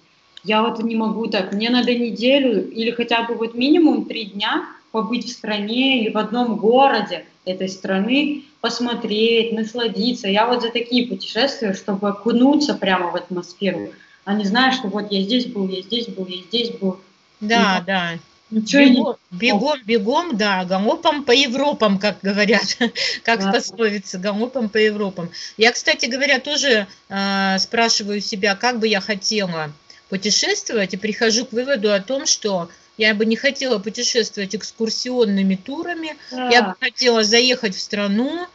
Я 0.44 0.62
вот 0.62 0.82
не 0.82 0.96
могу 0.96 1.26
так. 1.26 1.52
Мне 1.52 1.70
надо 1.70 1.94
неделю 1.94 2.68
или 2.70 2.90
хотя 2.90 3.22
бы 3.22 3.34
вот 3.34 3.54
минимум 3.54 4.04
три 4.04 4.26
дня 4.26 4.66
побыть 4.92 5.26
в 5.26 5.30
стране 5.30 6.02
или 6.02 6.10
в 6.10 6.18
одном 6.18 6.56
городе 6.56 7.26
этой 7.44 7.68
страны, 7.68 8.44
посмотреть, 8.60 9.52
насладиться. 9.52 10.28
Я 10.28 10.46
вот 10.46 10.62
за 10.62 10.70
такие 10.70 11.06
путешествия, 11.06 11.74
чтобы 11.74 12.08
окунуться 12.08 12.74
прямо 12.74 13.10
в 13.10 13.16
атмосферу, 13.16 13.92
а 14.24 14.34
не 14.34 14.44
знаю, 14.44 14.72
что 14.72 14.88
вот 14.88 15.10
я 15.10 15.22
здесь 15.22 15.46
был, 15.46 15.68
я 15.68 15.82
здесь 15.82 16.08
был, 16.08 16.26
я 16.26 16.42
здесь 16.42 16.70
был. 16.70 17.00
Да, 17.40 17.78
и, 17.78 17.86
да. 17.86 18.18
Ничего 18.50 18.82
бегом, 18.82 19.16
не... 19.30 19.38
бегом, 19.38 19.78
бегом, 19.84 20.36
да, 20.36 20.64
галопом 20.64 21.24
по 21.24 21.32
Европам, 21.32 21.98
как 21.98 22.18
говорят, 22.22 22.78
как 23.22 23.40
да. 23.40 23.52
пословица, 23.52 24.18
галопом 24.18 24.70
по 24.70 24.78
Европам. 24.78 25.30
Я, 25.58 25.70
кстати 25.72 26.06
говоря, 26.06 26.38
тоже 26.38 26.86
э, 27.08 27.58
спрашиваю 27.58 28.20
себя, 28.22 28.56
как 28.56 28.78
бы 28.78 28.88
я 28.88 29.00
хотела 29.00 29.70
путешествовать, 30.08 30.94
и 30.94 30.96
прихожу 30.96 31.44
к 31.44 31.52
выводу 31.52 31.92
о 31.92 32.00
том, 32.00 32.24
что 32.24 32.70
я 32.98 33.14
бы 33.14 33.24
не 33.24 33.36
хотела 33.36 33.78
путешествовать 33.78 34.54
экскурсионными 34.54 35.54
турами, 35.54 36.16
да. 36.30 36.50
я 36.50 36.62
бы 36.62 36.74
хотела 36.80 37.24
заехать 37.24 37.74
в 37.74 37.80
страну, 37.80 38.46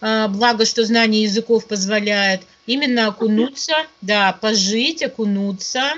э, 0.00 0.28
благо, 0.28 0.64
что 0.64 0.84
знание 0.84 1.22
языков 1.22 1.66
позволяет, 1.66 2.42
именно 2.66 3.08
окунуться, 3.08 3.74
да, 4.02 4.32
пожить, 4.32 5.02
окунуться, 5.02 5.94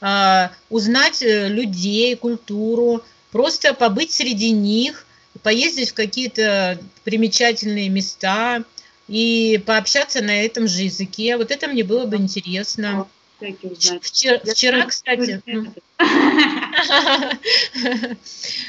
а, 0.00 0.50
узнать 0.70 1.22
э, 1.22 1.48
людей, 1.48 2.16
культуру, 2.16 3.02
просто 3.30 3.74
побыть 3.74 4.12
среди 4.12 4.50
них, 4.50 5.06
поездить 5.42 5.90
в 5.90 5.94
какие-то 5.94 6.78
примечательные 7.04 7.88
места 7.88 8.64
и 9.08 9.62
пообщаться 9.66 10.22
на 10.22 10.42
этом 10.42 10.68
же 10.68 10.82
языке. 10.82 11.36
Вот 11.36 11.50
это 11.50 11.68
мне 11.68 11.84
было 11.84 12.06
бы 12.06 12.16
интересно. 12.16 13.06
Вчера, 13.38 14.38
вчера 14.38 14.86
кстати... 14.86 15.42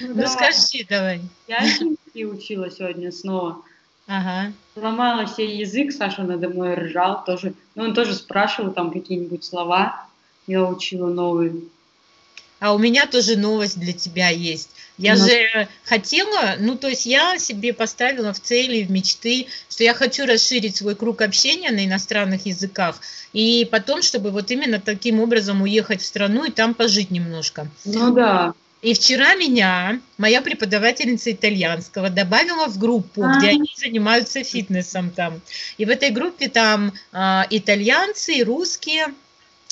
Ну, 0.02 0.14
ну 0.16 0.28
скажи 0.28 0.86
давай. 0.88 1.22
Я 1.48 1.60
английский 1.60 2.26
учила 2.26 2.70
сегодня 2.70 3.12
снова. 3.12 3.64
Ага. 4.08 4.54
Ломала 4.76 5.28
себе 5.28 5.58
язык, 5.58 5.92
Саша 5.92 6.24
надо 6.24 6.50
мной 6.50 6.76
ржал 6.76 7.24
тоже. 7.26 7.54
Ну, 7.74 7.86
он 7.86 7.94
тоже 7.94 8.14
спрашивал 8.14 8.72
там 8.72 8.92
какие-нибудь 8.92 9.44
слова 9.44 10.06
я 10.48 10.64
учила 10.64 11.08
новые. 11.08 11.54
А 12.60 12.74
у 12.74 12.78
меня 12.78 13.06
тоже 13.06 13.36
новость 13.36 13.80
для 13.80 13.94
тебя 13.94 14.30
есть. 14.30 14.70
Я 14.98 15.16
Но... 15.16 15.28
же 15.28 15.68
хотела, 15.84 16.56
ну 16.60 16.76
то 16.76 16.88
есть 16.88 17.06
я 17.06 17.38
себе 17.38 17.74
поставила 17.74 18.32
в 18.34 18.40
цели, 18.40 18.84
в 18.84 18.92
мечты, 18.92 19.48
что 19.70 19.84
я 19.84 19.94
хочу 19.94 20.26
расширить 20.26 20.78
свой 20.78 20.96
круг 20.96 21.22
общения 21.22 21.72
на 21.72 21.86
иностранных 21.86 22.46
языках, 22.46 23.02
и 23.34 23.68
потом, 23.70 24.02
чтобы 24.02 24.32
вот 24.32 24.52
именно 24.52 24.80
таким 24.80 25.20
образом 25.20 25.62
уехать 25.62 26.02
в 26.02 26.06
страну 26.06 26.46
и 26.46 26.52
там 26.52 26.74
пожить 26.74 27.12
немножко. 27.12 27.68
Ну 27.84 28.14
да. 28.14 28.54
И 28.82 28.94
вчера 28.94 29.34
меня 29.34 30.00
моя 30.18 30.42
преподавательница 30.42 31.32
итальянского 31.32 32.10
добавила 32.10 32.68
в 32.68 32.78
группу, 32.78 33.24
а 33.24 33.26
-а 33.26 33.32
-а. 33.32 33.38
где 33.40 33.50
они 33.50 33.76
занимаются 33.76 34.44
фитнесом 34.44 35.10
там. 35.10 35.42
И 35.80 35.86
в 35.86 35.90
этой 35.90 36.12
группе 36.12 36.50
там 36.50 36.94
а, 37.12 37.48
итальянцы 37.50 38.44
русские, 38.44 39.08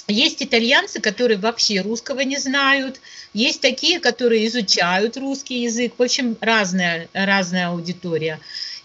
есть 0.08 0.44
итальянцы, 0.44 1.00
которые 1.00 1.38
вообще 1.38 1.82
русского 1.82 2.22
не 2.22 2.38
знают, 2.38 3.00
есть 3.34 3.62
такие, 3.62 4.00
которые 4.00 4.48
изучают 4.48 5.18
русский 5.18 5.64
язык, 5.64 5.94
в 5.98 6.02
общем, 6.02 6.38
разная, 6.42 7.08
разная 7.14 7.70
аудитория. 7.70 8.40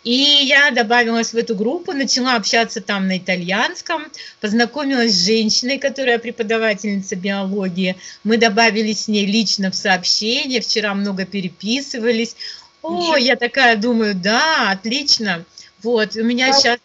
И 0.04 0.12
я 0.12 0.70
добавилась 0.70 1.32
в 1.32 1.36
эту 1.36 1.56
группу, 1.56 1.92
начала 1.92 2.36
общаться 2.36 2.80
там 2.80 3.08
на 3.08 3.18
итальянском, 3.18 4.04
познакомилась 4.40 5.12
с 5.12 5.26
женщиной, 5.26 5.78
которая 5.78 6.18
преподавательница 6.18 7.16
биологии. 7.16 7.96
Мы 8.22 8.36
добавились 8.38 9.04
с 9.04 9.08
ней 9.08 9.26
лично 9.26 9.70
в 9.70 9.74
сообщение, 9.74 10.60
вчера 10.60 10.94
много 10.94 11.26
переписывались. 11.26 12.36
О, 12.80 13.16
я 13.16 13.34
такая 13.34 13.76
думаю, 13.76 14.14
да, 14.14 14.70
отлично. 14.70 15.44
Вот, 15.82 16.14
у 16.16 16.22
меня 16.22 16.52
сейчас... 16.52 16.78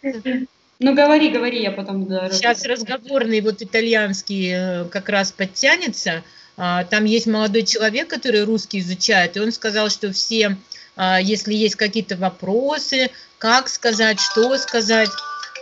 Ну, 0.84 0.94
говори, 0.94 1.30
говори, 1.30 1.62
я 1.62 1.72
потом... 1.72 2.06
Сейчас 2.30 2.62
разговорный 2.66 3.40
вот 3.40 3.62
итальянский 3.62 4.50
э, 4.52 4.84
как 4.90 5.08
раз 5.08 5.32
подтянется. 5.32 6.22
А, 6.58 6.84
там 6.84 7.06
есть 7.06 7.26
молодой 7.26 7.62
человек, 7.62 8.08
который 8.08 8.44
русский 8.44 8.80
изучает, 8.80 9.34
и 9.38 9.40
он 9.40 9.50
сказал, 9.50 9.88
что 9.88 10.12
все 10.12 10.58
а, 10.94 11.18
если 11.22 11.54
есть 11.54 11.76
какие-то 11.76 12.16
вопросы, 12.16 13.10
как 13.38 13.70
сказать, 13.70 14.20
что 14.20 14.58
сказать, 14.58 15.08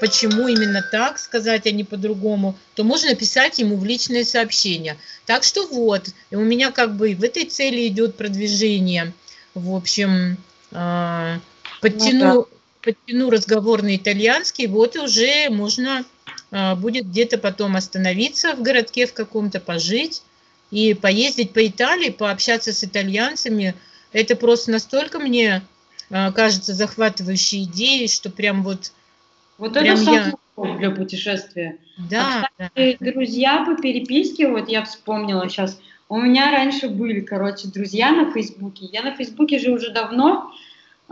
почему 0.01 0.49
именно 0.49 0.83
так 0.91 1.21
сказать, 1.21 1.67
а 1.67 1.71
не 1.71 1.85
по-другому, 1.85 2.57
то 2.75 2.83
можно 2.83 3.15
писать 3.15 3.61
ему 3.61 3.77
в 3.77 3.85
личные 3.85 4.25
сообщения. 4.25 4.97
Так 5.25 5.45
что 5.45 5.69
вот, 5.69 6.09
у 6.33 6.41
меня 6.41 6.73
как 6.73 6.97
бы 6.97 7.15
в 7.15 7.23
этой 7.23 7.45
цели 7.45 7.87
идет 7.87 8.17
продвижение. 8.17 9.13
В 9.55 9.73
общем, 9.73 10.37
а, 10.73 11.39
подтяну, 11.81 12.35
ну, 12.35 12.49
да. 12.51 12.57
Подтяну 12.83 13.31
разговор 13.31 13.83
на 13.83 13.97
итальянский, 13.97 14.67
вот 14.67 14.97
и 14.97 14.99
уже 14.99 15.49
можно 15.51 16.05
а, 16.51 16.75
будет 16.75 17.07
где-то 17.07 17.39
потом 17.39 17.77
остановиться 17.77 18.55
в 18.55 18.63
городке 18.63 19.07
в 19.07 19.15
каком-то, 19.15 19.61
пожить 19.61 20.23
и 20.71 20.95
поездить 20.95 21.53
по 21.53 21.67
Италии, 21.67 22.11
пообщаться 22.11 22.73
с 22.73 22.85
итальянцами, 22.85 23.75
это 24.13 24.37
просто 24.37 24.71
настолько 24.71 25.19
мне 25.19 25.63
а, 26.11 26.33
кажется 26.33 26.75
захватывающей 26.75 27.65
идеей, 27.65 28.09
что 28.09 28.31
прям 28.31 28.63
вот... 28.63 28.93
Вот 29.59 29.75
прям 29.75 30.01
это 30.01 30.35
я... 30.57 30.77
для 30.77 30.91
путешествия. 30.91 31.79
Да, 32.11 32.49
а, 32.59 32.67
кстати, 32.67 32.97
да. 33.01 33.13
друзья 33.13 33.65
по 33.65 33.81
переписке, 33.81 34.49
вот 34.49 34.69
я 34.69 34.85
вспомнила 34.85 35.49
сейчас, 35.49 35.79
у 36.09 36.19
меня 36.21 36.51
раньше 36.51 36.89
были, 36.89 37.21
короче, 37.21 37.69
друзья 37.69 38.13
на 38.13 38.31
Фейсбуке. 38.33 38.87
Я 38.93 39.03
на 39.03 39.15
Фейсбуке 39.17 39.59
же 39.59 39.71
уже 39.71 39.93
давно, 39.93 40.53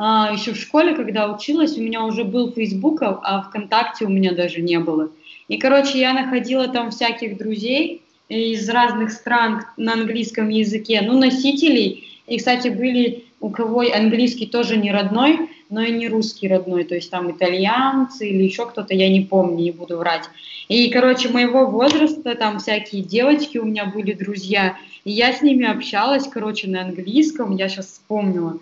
а, 0.03 0.33
еще 0.33 0.55
в 0.55 0.57
школе, 0.57 0.95
когда 0.95 1.31
училась, 1.31 1.77
у 1.77 1.83
меня 1.83 2.03
уже 2.07 2.25
был 2.25 2.51
Фейсбук, 2.53 3.03
а 3.03 3.43
ВКонтакте 3.43 4.07
у 4.07 4.09
меня 4.09 4.33
даже 4.33 4.63
не 4.63 4.79
было. 4.79 5.11
И, 5.49 5.59
короче, 5.59 6.01
я 6.01 6.15
находила 6.15 6.69
там 6.69 6.91
всяких 6.91 7.37
друзей 7.37 8.01
из 8.31 8.67
разных 8.71 9.13
стран 9.13 9.65
на 9.77 9.93
английском 9.93 10.49
языке, 10.49 11.03
ну, 11.03 11.19
носителей, 11.19 12.09
и, 12.27 12.39
кстати, 12.39 12.69
были 12.69 13.25
у 13.41 13.51
кого 13.51 13.81
английский 13.95 14.47
тоже 14.47 14.79
не 14.79 14.91
родной, 14.91 15.51
но 15.69 15.83
и 15.83 15.93
не 15.93 16.09
русский 16.09 16.49
родной, 16.49 16.85
то 16.85 16.95
есть 16.95 17.11
там 17.11 17.31
итальянцы 17.31 18.27
или 18.27 18.45
еще 18.45 18.67
кто-то, 18.67 18.95
я 18.95 19.11
не 19.11 19.21
помню, 19.21 19.65
не 19.65 19.71
буду 19.71 19.99
врать. 19.99 20.31
И, 20.69 20.89
короче, 20.89 21.29
моего 21.29 21.67
возраста, 21.67 22.35
там 22.37 22.59
всякие 22.59 23.03
девочки 23.03 23.59
у 23.59 23.67
меня 23.67 23.85
были 23.85 24.15
друзья, 24.15 24.79
и 25.05 25.11
я 25.11 25.35
с 25.35 25.43
ними 25.43 25.67
общалась, 25.67 26.27
короче, 26.27 26.69
на 26.69 26.81
английском, 26.81 27.55
я 27.55 27.69
сейчас 27.69 27.89
вспомнила. 27.89 28.59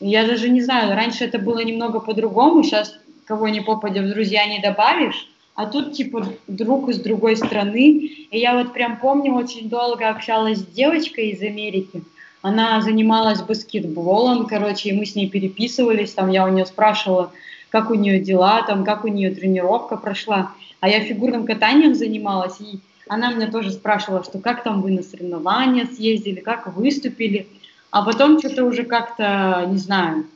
Я 0.00 0.26
даже 0.26 0.48
не 0.48 0.62
знаю, 0.62 0.94
раньше 0.94 1.24
это 1.24 1.38
было 1.38 1.62
немного 1.62 2.00
по-другому, 2.00 2.62
сейчас 2.62 2.98
кого 3.26 3.48
ни 3.48 3.60
попадя 3.60 4.02
в 4.02 4.08
друзья 4.08 4.46
не 4.46 4.58
добавишь, 4.58 5.28
а 5.54 5.66
тут 5.66 5.92
типа 5.92 6.26
друг 6.48 6.88
из 6.88 6.98
другой 6.98 7.36
страны. 7.36 8.10
И 8.30 8.38
я 8.38 8.56
вот 8.56 8.72
прям 8.72 8.98
помню, 8.98 9.34
очень 9.34 9.68
долго 9.68 10.08
общалась 10.08 10.58
с 10.58 10.66
девочкой 10.66 11.28
из 11.28 11.42
Америки, 11.42 12.02
она 12.42 12.80
занималась 12.80 13.42
баскетболом, 13.42 14.46
короче, 14.46 14.88
и 14.88 14.92
мы 14.92 15.04
с 15.04 15.14
ней 15.14 15.28
переписывались, 15.28 16.12
там 16.12 16.30
я 16.30 16.46
у 16.46 16.48
нее 16.48 16.64
спрашивала, 16.64 17.32
как 17.68 17.90
у 17.90 17.94
нее 17.94 18.18
дела, 18.18 18.62
там, 18.62 18.84
как 18.84 19.04
у 19.04 19.08
нее 19.08 19.30
тренировка 19.34 19.96
прошла. 19.96 20.52
А 20.80 20.88
я 20.88 21.00
фигурным 21.00 21.44
катанием 21.44 21.94
занималась, 21.94 22.58
и 22.60 22.80
она 23.08 23.32
меня 23.32 23.50
тоже 23.50 23.70
спрашивала, 23.70 24.24
что 24.24 24.38
как 24.38 24.62
там 24.62 24.80
вы 24.80 24.92
на 24.92 25.02
соревнования 25.02 25.86
съездили, 25.86 26.40
как 26.40 26.74
выступили. 26.74 27.46
А 27.90 28.02
потом 28.02 28.38
что-то 28.38 28.64
уже 28.64 28.84
как-то, 28.84 29.66
не 29.68 29.78
знаю, 29.78 30.26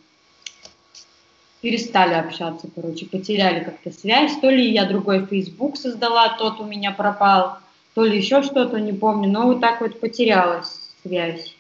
перестали 1.60 2.14
общаться, 2.14 2.68
короче, 2.74 3.06
потеряли 3.06 3.64
как-то 3.64 3.90
связь. 3.90 4.32
То 4.40 4.50
ли 4.50 4.70
я 4.70 4.84
другой 4.84 5.26
Facebook 5.26 5.76
создала, 5.76 6.36
тот 6.36 6.60
у 6.60 6.64
меня 6.64 6.90
пропал, 6.90 7.58
то 7.94 8.04
ли 8.04 8.18
еще 8.18 8.42
что-то, 8.42 8.78
не 8.78 8.92
помню. 8.92 9.30
Но 9.30 9.46
вот 9.46 9.60
так 9.60 9.80
вот 9.80 10.00
потерялась 10.00 10.92
связь. 11.02 11.54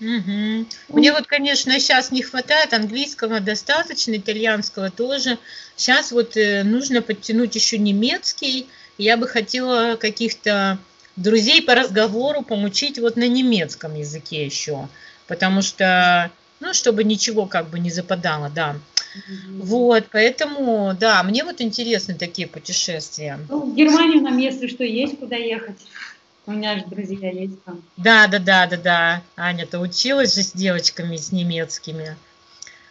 Угу. 0.00 0.66
Мне 0.88 1.12
вот, 1.12 1.26
конечно, 1.26 1.78
сейчас 1.78 2.10
не 2.10 2.22
хватает 2.22 2.72
английского 2.72 3.40
достаточно, 3.40 4.16
итальянского 4.16 4.90
тоже. 4.90 5.36
Сейчас 5.76 6.10
вот 6.10 6.38
э, 6.38 6.64
нужно 6.64 7.02
подтянуть 7.02 7.54
еще 7.54 7.76
немецкий. 7.76 8.66
Я 8.96 9.18
бы 9.18 9.28
хотела 9.28 9.96
каких-то 9.96 10.78
друзей 11.16 11.60
по 11.60 11.74
разговору 11.74 12.40
помучить 12.40 12.98
вот 12.98 13.16
на 13.16 13.28
немецком 13.28 13.94
языке 13.94 14.46
еще, 14.46 14.88
потому 15.30 15.62
что, 15.62 16.28
ну, 16.58 16.74
чтобы 16.74 17.04
ничего 17.04 17.46
как 17.46 17.70
бы 17.70 17.78
не 17.78 17.88
западало, 17.88 18.50
да. 18.50 18.70
Угу. 19.14 19.64
Вот, 19.64 20.06
поэтому, 20.10 20.92
да, 20.98 21.22
мне 21.22 21.44
вот 21.44 21.60
интересны 21.60 22.14
такие 22.14 22.48
путешествия. 22.48 23.38
Ну, 23.48 23.70
в 23.70 23.76
Германию 23.76 24.22
нам, 24.22 24.36
если 24.38 24.66
что, 24.66 24.82
есть 24.82 25.20
куда 25.20 25.36
ехать. 25.36 25.78
У 26.46 26.50
меня 26.50 26.76
же 26.80 26.84
друзья 26.86 27.30
есть 27.30 27.62
там. 27.62 27.80
Да, 27.96 28.26
да, 28.26 28.40
да, 28.40 28.66
да, 28.66 28.76
да. 28.76 29.22
Аня-то 29.36 29.78
училась 29.78 30.34
же 30.34 30.42
с 30.42 30.50
девочками, 30.50 31.16
с 31.16 31.30
немецкими. 31.30 32.16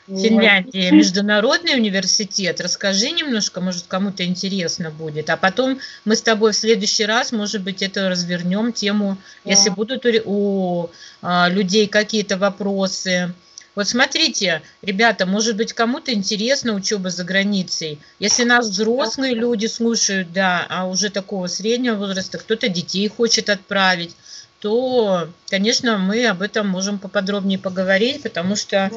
Вот. 0.09 0.23
Финляндия, 0.23 0.89
международный 0.89 1.75
университет. 1.75 2.59
Расскажи 2.61 3.11
немножко, 3.11 3.61
может, 3.61 3.85
кому-то 3.87 4.25
интересно 4.25 4.89
будет. 4.89 5.29
А 5.29 5.37
потом 5.37 5.79
мы 6.03 6.15
с 6.15 6.23
тобой 6.23 6.51
в 6.51 6.55
следующий 6.55 7.05
раз, 7.05 7.31
может 7.31 7.61
быть, 7.61 7.83
это 7.83 8.09
развернем 8.09 8.73
тему, 8.73 9.17
да. 9.45 9.51
если 9.51 9.69
будут 9.69 10.07
у, 10.07 10.09
у 10.25 10.89
а, 11.21 11.47
людей 11.49 11.85
какие-то 11.85 12.37
вопросы 12.37 13.33
вот 13.75 13.87
смотрите, 13.87 14.61
ребята, 14.81 15.25
может 15.25 15.55
быть, 15.55 15.71
кому-то 15.71 16.11
интересна 16.11 16.73
учеба 16.73 17.11
за 17.11 17.23
границей. 17.23 17.99
Если 18.19 18.43
нас 18.43 18.67
взрослые 18.67 19.35
люди 19.35 19.67
слушают, 19.67 20.33
да, 20.33 20.65
а 20.69 20.85
уже 20.85 21.09
такого 21.09 21.47
среднего 21.47 21.95
возраста, 21.95 22.39
кто-то 22.39 22.67
детей 22.67 23.07
хочет 23.07 23.49
отправить, 23.49 24.15
то, 24.59 25.27
конечно, 25.49 25.97
мы 25.97 26.25
об 26.27 26.41
этом 26.41 26.67
можем 26.67 26.99
поподробнее 26.99 27.57
поговорить, 27.57 28.23
потому 28.23 28.55
что 28.55 28.91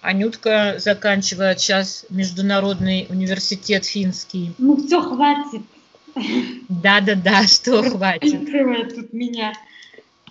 Анютка 0.00 0.76
заканчивает 0.78 1.60
сейчас 1.60 2.06
Международный 2.10 3.06
университет 3.08 3.84
финский. 3.84 4.52
Ну 4.58 4.76
все, 4.76 5.00
хватит. 5.00 5.62
Да-да-да, 6.68 7.46
что 7.46 7.82
хватит. 7.82 8.94
тут 8.94 9.12
меня. 9.12 9.52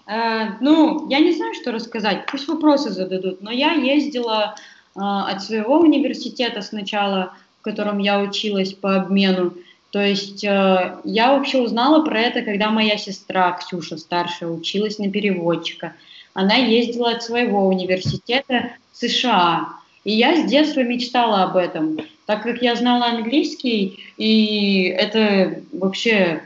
Э, 0.08 0.58
ну, 0.60 1.08
я 1.10 1.20
не 1.20 1.32
знаю, 1.32 1.54
что 1.54 1.72
рассказать, 1.72 2.26
пусть 2.30 2.48
вопросы 2.48 2.92
зададут, 2.92 3.42
но 3.42 3.52
я 3.52 3.72
ездила 3.72 4.56
э, 4.96 5.00
от 5.00 5.44
своего 5.44 5.80
университета 5.80 6.62
сначала, 6.62 7.34
в 7.60 7.64
котором 7.64 8.00
я 8.00 8.20
училась 8.20 8.74
по 8.74 8.96
обмену, 8.96 9.54
то 9.96 10.06
есть 10.06 10.44
э, 10.44 10.98
я 11.06 11.32
вообще 11.32 11.62
узнала 11.62 12.04
про 12.04 12.20
это, 12.20 12.42
когда 12.42 12.70
моя 12.70 12.98
сестра 12.98 13.54
Ксюша 13.54 13.96
старшая 13.96 14.50
училась 14.50 15.00
на 15.00 15.10
переводчика. 15.10 15.94
Она 16.34 16.56
ездила 16.56 17.12
от 17.12 17.24
своего 17.24 17.66
университета 17.66 18.74
в 18.92 18.98
США. 18.98 19.70
И 20.04 20.12
я 20.12 20.36
с 20.36 20.50
детства 20.50 20.82
мечтала 20.82 21.44
об 21.44 21.56
этом, 21.56 22.00
так 22.26 22.44
как 22.44 22.62
я 22.62 22.76
знала 22.76 23.06
английский, 23.06 24.04
и 24.18 24.94
это 24.98 25.62
вообще 25.72 26.44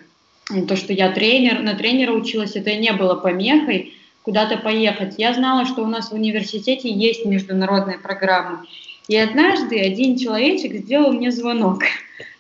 то, 0.68 0.76
что 0.76 0.94
я 0.94 1.12
тренер, 1.12 1.62
на 1.62 1.74
тренера 1.74 2.12
училась, 2.12 2.56
это 2.56 2.76
не 2.76 2.94
было 2.94 3.16
помехой 3.16 3.96
куда-то 4.22 4.58
поехать. 4.58 5.16
Я 5.18 5.34
знала, 5.34 5.66
что 5.66 5.82
у 5.82 5.88
нас 5.88 6.12
в 6.12 6.14
университете 6.14 6.88
есть 6.94 7.26
международная 7.26 7.98
программа. 7.98 8.68
И 9.08 9.18
однажды 9.18 9.80
один 9.80 10.20
человечек 10.20 10.72
сделал 10.84 11.14
мне 11.14 11.32
звонок, 11.32 11.82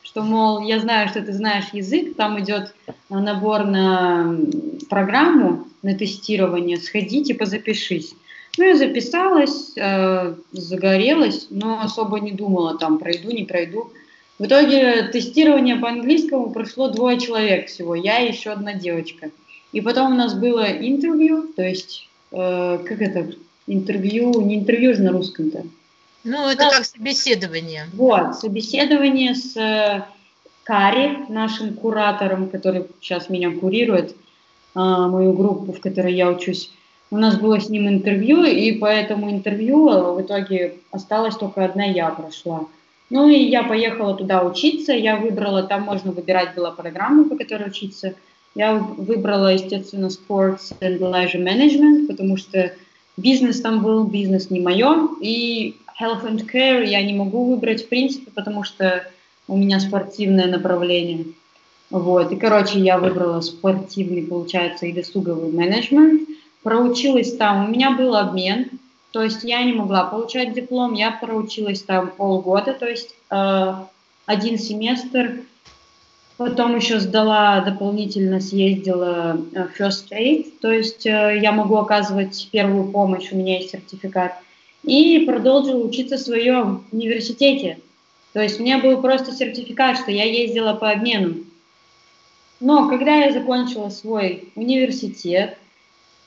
что, 0.10 0.24
мол, 0.24 0.62
я 0.62 0.80
знаю, 0.80 1.08
что 1.08 1.22
ты 1.22 1.32
знаешь 1.34 1.66
язык, 1.72 2.16
там 2.16 2.40
идет 2.40 2.74
набор 3.10 3.66
на 3.66 4.36
программу, 4.90 5.68
на 5.84 5.94
тестирование, 5.94 6.78
сходи, 6.78 7.24
типа 7.24 7.46
запишись. 7.46 8.16
Ну, 8.58 8.64
я 8.64 8.76
записалась, 8.76 9.74
э, 9.76 10.34
загорелась, 10.52 11.48
но 11.52 11.82
особо 11.82 12.20
не 12.20 12.32
думала, 12.32 12.76
там, 12.80 12.98
пройду, 12.98 13.30
не 13.30 13.44
пройду. 13.44 13.92
В 14.40 14.46
итоге 14.46 15.10
тестирование 15.14 15.76
по 15.76 15.90
английскому 15.90 16.50
прошло 16.50 16.90
двое 16.90 17.20
человек 17.20 17.68
всего, 17.68 17.94
я 17.94 18.20
и 18.20 18.32
еще 18.32 18.50
одна 18.50 18.74
девочка. 18.74 19.30
И 19.74 19.80
потом 19.80 20.14
у 20.14 20.16
нас 20.16 20.34
было 20.34 20.66
интервью, 20.66 21.54
то 21.56 21.62
есть, 21.62 22.10
э, 22.32 22.80
как 22.84 23.00
это, 23.00 23.32
интервью, 23.68 24.42
не 24.42 24.56
интервью 24.56 24.96
же 24.96 25.04
на 25.04 25.12
русском-то. 25.12 25.66
Ну, 26.24 26.48
это 26.48 26.66
да. 26.66 26.70
как 26.72 26.86
собеседование. 26.86 27.88
Вот, 27.94 28.36
собеседование 28.36 29.36
с 29.36 29.56
э, 29.56 30.04
Кари, 30.64 31.26
нашим 31.30 31.74
куратором, 31.74 32.50
который 32.50 32.86
сейчас 33.00 33.30
меня 33.30 33.52
курирует, 33.52 34.12
э, 34.12 34.16
мою 34.76 35.34
группу, 35.34 35.72
в 35.72 35.80
которой 35.80 36.14
я 36.14 36.30
учусь. 36.30 36.72
У 37.12 37.18
нас 37.18 37.38
было 37.38 37.60
с 37.60 37.70
ним 37.70 37.88
интервью, 37.88 38.44
и 38.44 38.72
по 38.74 38.86
этому 38.86 39.32
интервью 39.32 40.14
в 40.14 40.22
итоге 40.22 40.76
осталась 40.92 41.36
только 41.36 41.66
одна 41.66 41.86
я 41.86 42.10
прошла. 42.10 42.68
Ну 43.10 43.28
и 43.28 43.40
я 43.40 43.64
поехала 43.64 44.16
туда 44.16 44.44
учиться, 44.44 44.94
я 44.94 45.16
выбрала, 45.16 45.64
там 45.64 45.82
можно 45.82 46.12
выбирать 46.12 46.54
была 46.54 46.72
программу, 46.72 47.26
по 47.26 47.36
которой 47.36 47.70
учиться. 47.70 48.14
Я 48.54 48.76
выбрала, 48.76 49.54
естественно, 49.54 50.08
Sports 50.08 50.76
and 50.82 51.00
Leisure 51.00 51.44
Management, 51.44 52.08
потому 52.08 52.38
что 52.38 52.72
бизнес 53.18 53.62
там 53.62 53.82
был, 53.82 54.04
бизнес 54.04 54.52
не 54.52 54.60
мое, 54.60 55.10
и 55.22 55.78
Health 56.00 56.26
and 56.26 56.50
Care 56.52 56.86
я 56.86 57.02
не 57.02 57.14
могу 57.14 57.46
выбрать 57.46 57.86
в 57.86 57.90
принципе, 57.90 58.32
потому 58.32 58.64
что 58.64 59.04
у 59.48 59.58
меня 59.58 59.80
спортивное 59.80 60.48
направление. 60.48 61.26
Вот, 61.90 62.32
и, 62.32 62.36
короче, 62.36 62.80
я 62.80 63.00
выбрала 63.00 63.42
спортивный, 63.42 64.24
получается, 64.24 64.86
и 64.86 64.94
досуговый 64.94 65.52
менеджмент, 65.52 66.30
проучилась 66.62 67.36
там, 67.36 67.66
у 67.66 67.68
меня 67.70 67.92
был 67.92 68.16
обмен, 68.16 68.70
то 69.12 69.24
есть 69.24 69.44
я 69.44 69.64
не 69.64 69.74
могла 69.74 70.04
получать 70.04 70.54
диплом, 70.54 70.94
я 70.94 71.12
проучилась 71.12 71.82
там 71.82 72.12
полгода, 72.12 72.74
то 72.74 72.88
есть 72.88 73.16
э, 73.32 73.74
один 74.28 74.60
семестр, 74.60 75.42
потом 76.38 76.76
еще 76.76 77.00
сдала 77.00 77.60
дополнительно, 77.62 78.40
съездила 78.40 79.42
э, 79.54 79.68
First 79.76 80.12
Aid, 80.12 80.54
то 80.62 80.72
есть 80.72 81.08
э, 81.08 81.40
я 81.42 81.52
могу 81.52 81.78
оказывать 81.78 82.50
первую 82.52 82.92
помощь, 82.92 83.32
у 83.32 83.36
меня 83.36 83.58
есть 83.58 83.72
сертификат, 83.72 84.34
и 84.84 85.26
продолжила 85.26 85.84
учиться 85.84 86.18
в 86.18 86.22
своем 86.22 86.86
университете. 86.92 87.80
То 88.34 88.42
есть 88.42 88.60
у 88.60 88.64
меня 88.64 88.80
был 88.80 89.02
просто 89.02 89.32
сертификат, 89.32 89.98
что 89.98 90.12
я 90.12 90.24
ездила 90.24 90.74
по 90.74 90.92
обмену. 90.92 91.36
Но 92.60 92.90
когда 92.90 93.16
я 93.16 93.32
закончила 93.32 93.90
свой 93.90 94.50
университет, 94.56 95.58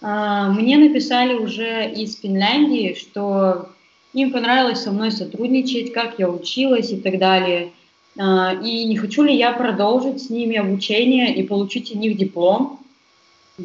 а, 0.01 0.51
мне 0.51 0.79
написали 0.79 1.35
уже 1.35 1.91
из 1.91 2.19
Финляндии, 2.19 2.95
что 2.99 3.69
им 4.13 4.33
понравилось 4.33 4.83
со 4.83 4.91
мной 4.91 5.13
сотрудничать, 5.13 5.93
как 5.93 6.19
я 6.19 6.29
училась 6.29 6.91
и 6.91 6.97
так 6.97 7.19
далее. 7.19 7.71
А, 8.19 8.55
и 8.55 8.85
не 8.85 8.97
хочу 8.97 9.23
ли 9.23 9.37
я 9.37 9.53
продолжить 9.53 10.23
с 10.23 10.31
ними 10.31 10.57
обучение 10.57 11.35
и 11.35 11.43
получить 11.43 11.95
у 11.95 11.99
них 11.99 12.17
диплом. 12.17 12.81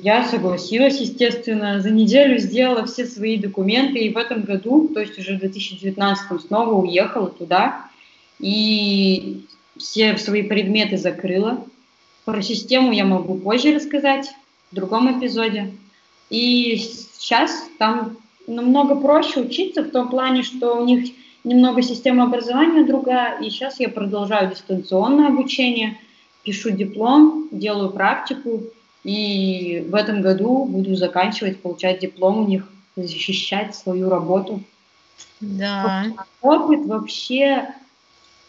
Я 0.04 0.24
согласилась, 0.24 1.00
естественно, 1.00 1.82
за 1.82 1.90
неделю 1.90 2.38
сделала 2.38 2.86
все 2.86 3.06
свои 3.06 3.38
документы, 3.38 4.00
и 4.00 4.14
в 4.14 4.18
этом 4.18 4.44
году, 4.44 4.90
то 4.94 5.00
есть 5.00 5.18
уже 5.18 5.36
в 5.36 5.40
2019 5.40 6.42
снова 6.42 6.74
уехала 6.76 7.30
туда, 7.30 7.86
и 8.40 9.42
все 9.78 10.18
свои 10.18 10.44
предметы 10.44 10.98
закрыла. 10.98 11.66
Про 12.26 12.42
систему 12.42 12.92
я 12.92 13.06
могу 13.06 13.36
позже 13.36 13.74
рассказать, 13.74 14.30
в 14.72 14.76
другом 14.76 15.18
эпизоде. 15.18 15.74
И 16.30 16.78
сейчас 16.78 17.52
там 17.80 18.18
намного 18.46 18.96
проще 18.96 19.40
учиться 19.40 19.82
в 19.82 19.90
том 19.90 20.10
плане, 20.10 20.44
что 20.44 20.76
у 20.80 20.86
них 20.86 21.12
немного 21.44 21.82
система 21.82 22.26
образования 22.26 22.84
другая, 22.84 23.40
и 23.40 23.50
сейчас 23.50 23.80
я 23.80 23.90
продолжаю 23.90 24.52
дистанционное 24.52 25.30
обучение, 25.30 25.98
пишу 26.44 26.70
диплом, 26.72 27.48
делаю 27.52 27.90
практику, 27.90 28.64
и 29.08 29.86
в 29.90 29.96
этом 29.96 30.22
году 30.22 30.66
буду 30.66 30.96
заканчивать, 30.96 31.62
получать 31.62 32.02
диплом 32.02 32.40
у 32.40 32.46
них, 32.46 32.68
защищать 32.98 33.74
свою 33.74 34.10
работу. 34.10 34.60
Да. 35.40 36.08
Опыт 36.42 36.86
вообще 36.86 37.70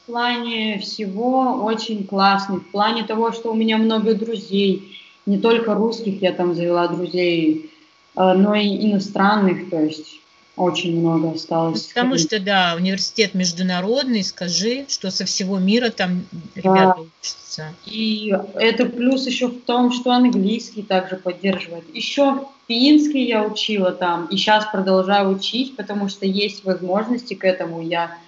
в 0.03 0.07
плане 0.07 0.81
всего 0.81 1.63
очень 1.63 2.05
классный, 2.05 2.57
в 2.57 2.67
плане 2.73 3.05
того, 3.05 3.31
что 3.31 3.53
у 3.53 3.55
меня 3.55 3.79
много 3.79 4.15
друзей, 4.15 4.99
не 5.27 5.39
только 5.39 5.75
русских 5.75 6.21
я 6.23 6.33
там 6.33 6.57
завела 6.57 6.89
друзей, 6.89 7.71
а, 8.17 8.35
но 8.35 8.57
и 8.57 8.91
иностранных, 8.91 9.71
то 9.71 9.81
есть 9.81 10.21
очень 10.59 11.01
много 11.01 11.33
осталось. 11.33 11.85
Потому 11.85 12.19
что, 12.19 12.41
да, 12.41 12.75
университет 12.77 13.35
международный, 13.35 14.25
скажи, 14.25 14.87
что 14.89 15.11
со 15.11 15.25
всего 15.25 15.59
мира 15.59 15.91
там 15.91 16.25
ребята 16.55 16.97
да. 16.97 17.03
учатся. 17.03 17.75
И 17.87 18.35
это 18.55 18.87
плюс 18.87 19.27
еще 19.27 19.49
в 19.49 19.63
том, 19.63 19.93
что 19.93 20.11
английский 20.11 20.83
также 20.83 21.17
поддерживает. 21.17 21.85
Еще 21.95 22.47
финский 22.67 23.25
я 23.27 23.45
учила 23.45 23.93
там, 23.93 24.27
и 24.27 24.37
сейчас 24.37 24.67
продолжаю 24.71 25.31
учить, 25.31 25.77
потому 25.77 26.09
что 26.09 26.27
есть 26.27 26.65
возможности 26.65 27.35
к 27.35 27.45
этому, 27.45 27.81
я 27.81 28.19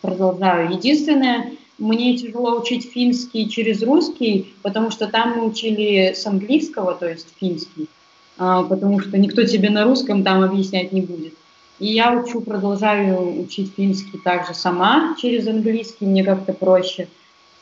продолжаю. 0.00 0.70
Единственное, 0.70 1.52
мне 1.78 2.16
тяжело 2.16 2.60
учить 2.60 2.90
финский 2.90 3.48
через 3.48 3.82
русский, 3.82 4.54
потому 4.62 4.90
что 4.90 5.06
там 5.06 5.38
мы 5.38 5.46
учили 5.46 6.12
с 6.14 6.26
английского, 6.26 6.94
то 6.94 7.08
есть 7.08 7.28
финский, 7.40 7.88
а, 8.36 8.62
потому 8.62 9.00
что 9.00 9.16
никто 9.16 9.44
тебе 9.44 9.70
на 9.70 9.84
русском 9.84 10.22
там 10.22 10.42
объяснять 10.42 10.92
не 10.92 11.00
будет. 11.00 11.34
И 11.78 11.86
я 11.86 12.12
учу, 12.12 12.40
продолжаю 12.40 13.40
учить 13.40 13.72
финский 13.76 14.18
также 14.18 14.54
сама 14.54 15.16
через 15.20 15.46
английский, 15.46 16.06
мне 16.06 16.24
как-то 16.24 16.52
проще. 16.52 17.08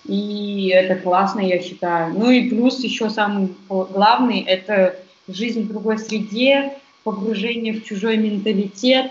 И 0.05 0.69
это 0.75 0.97
классно, 0.97 1.41
я 1.41 1.61
считаю. 1.61 2.15
Ну 2.15 2.31
и 2.31 2.49
плюс 2.49 2.83
еще 2.83 3.11
самый 3.11 3.55
главный– 3.69 4.41
это 4.47 4.97
жизнь 5.29 5.63
в 5.63 5.69
другой 5.69 5.99
среде, 5.99 6.79
погружение 7.05 7.75
в 7.75 7.85
чужой 7.85 8.17
менталитет, 8.17 9.11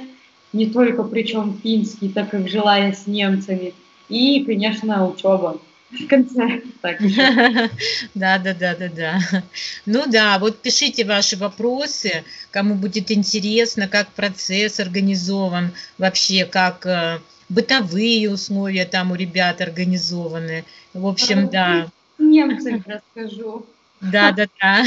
не 0.54 0.68
только 0.68 1.04
причем 1.04 1.60
финский, 1.62 2.10
так 2.10 2.30
как 2.30 2.48
жила 2.48 2.78
я 2.78 2.94
с 2.94 3.08
немцами– 3.08 3.74
и, 4.10 4.44
конечно, 4.46 5.08
учеба 5.08 5.58
в 6.00 6.08
конце. 6.08 6.62
Так 6.82 7.00
да, 8.16 8.38
да, 8.38 8.54
да, 8.54 8.76
да, 8.76 8.90
да. 8.90 9.20
Ну 9.86 10.06
да, 10.08 10.40
вот 10.40 10.62
пишите 10.62 11.06
ваши 11.06 11.38
вопросы, 11.38 12.24
кому 12.52 12.76
будет 12.76 13.12
интересно, 13.12 13.88
как 13.88 14.10
процесс 14.10 14.80
организован, 14.80 15.72
вообще 15.98 16.46
как 16.46 16.86
э, 16.86 17.20
бытовые 17.50 18.32
условия 18.32 18.86
там 18.86 19.12
у 19.12 19.16
ребят 19.16 19.62
организованы. 19.62 20.66
В 20.94 21.08
общем, 21.08 21.50
да. 21.50 21.88
Немцам 22.18 22.84
расскажу. 22.86 23.66
Да, 24.02 24.32
да, 24.32 24.48
да. 24.62 24.86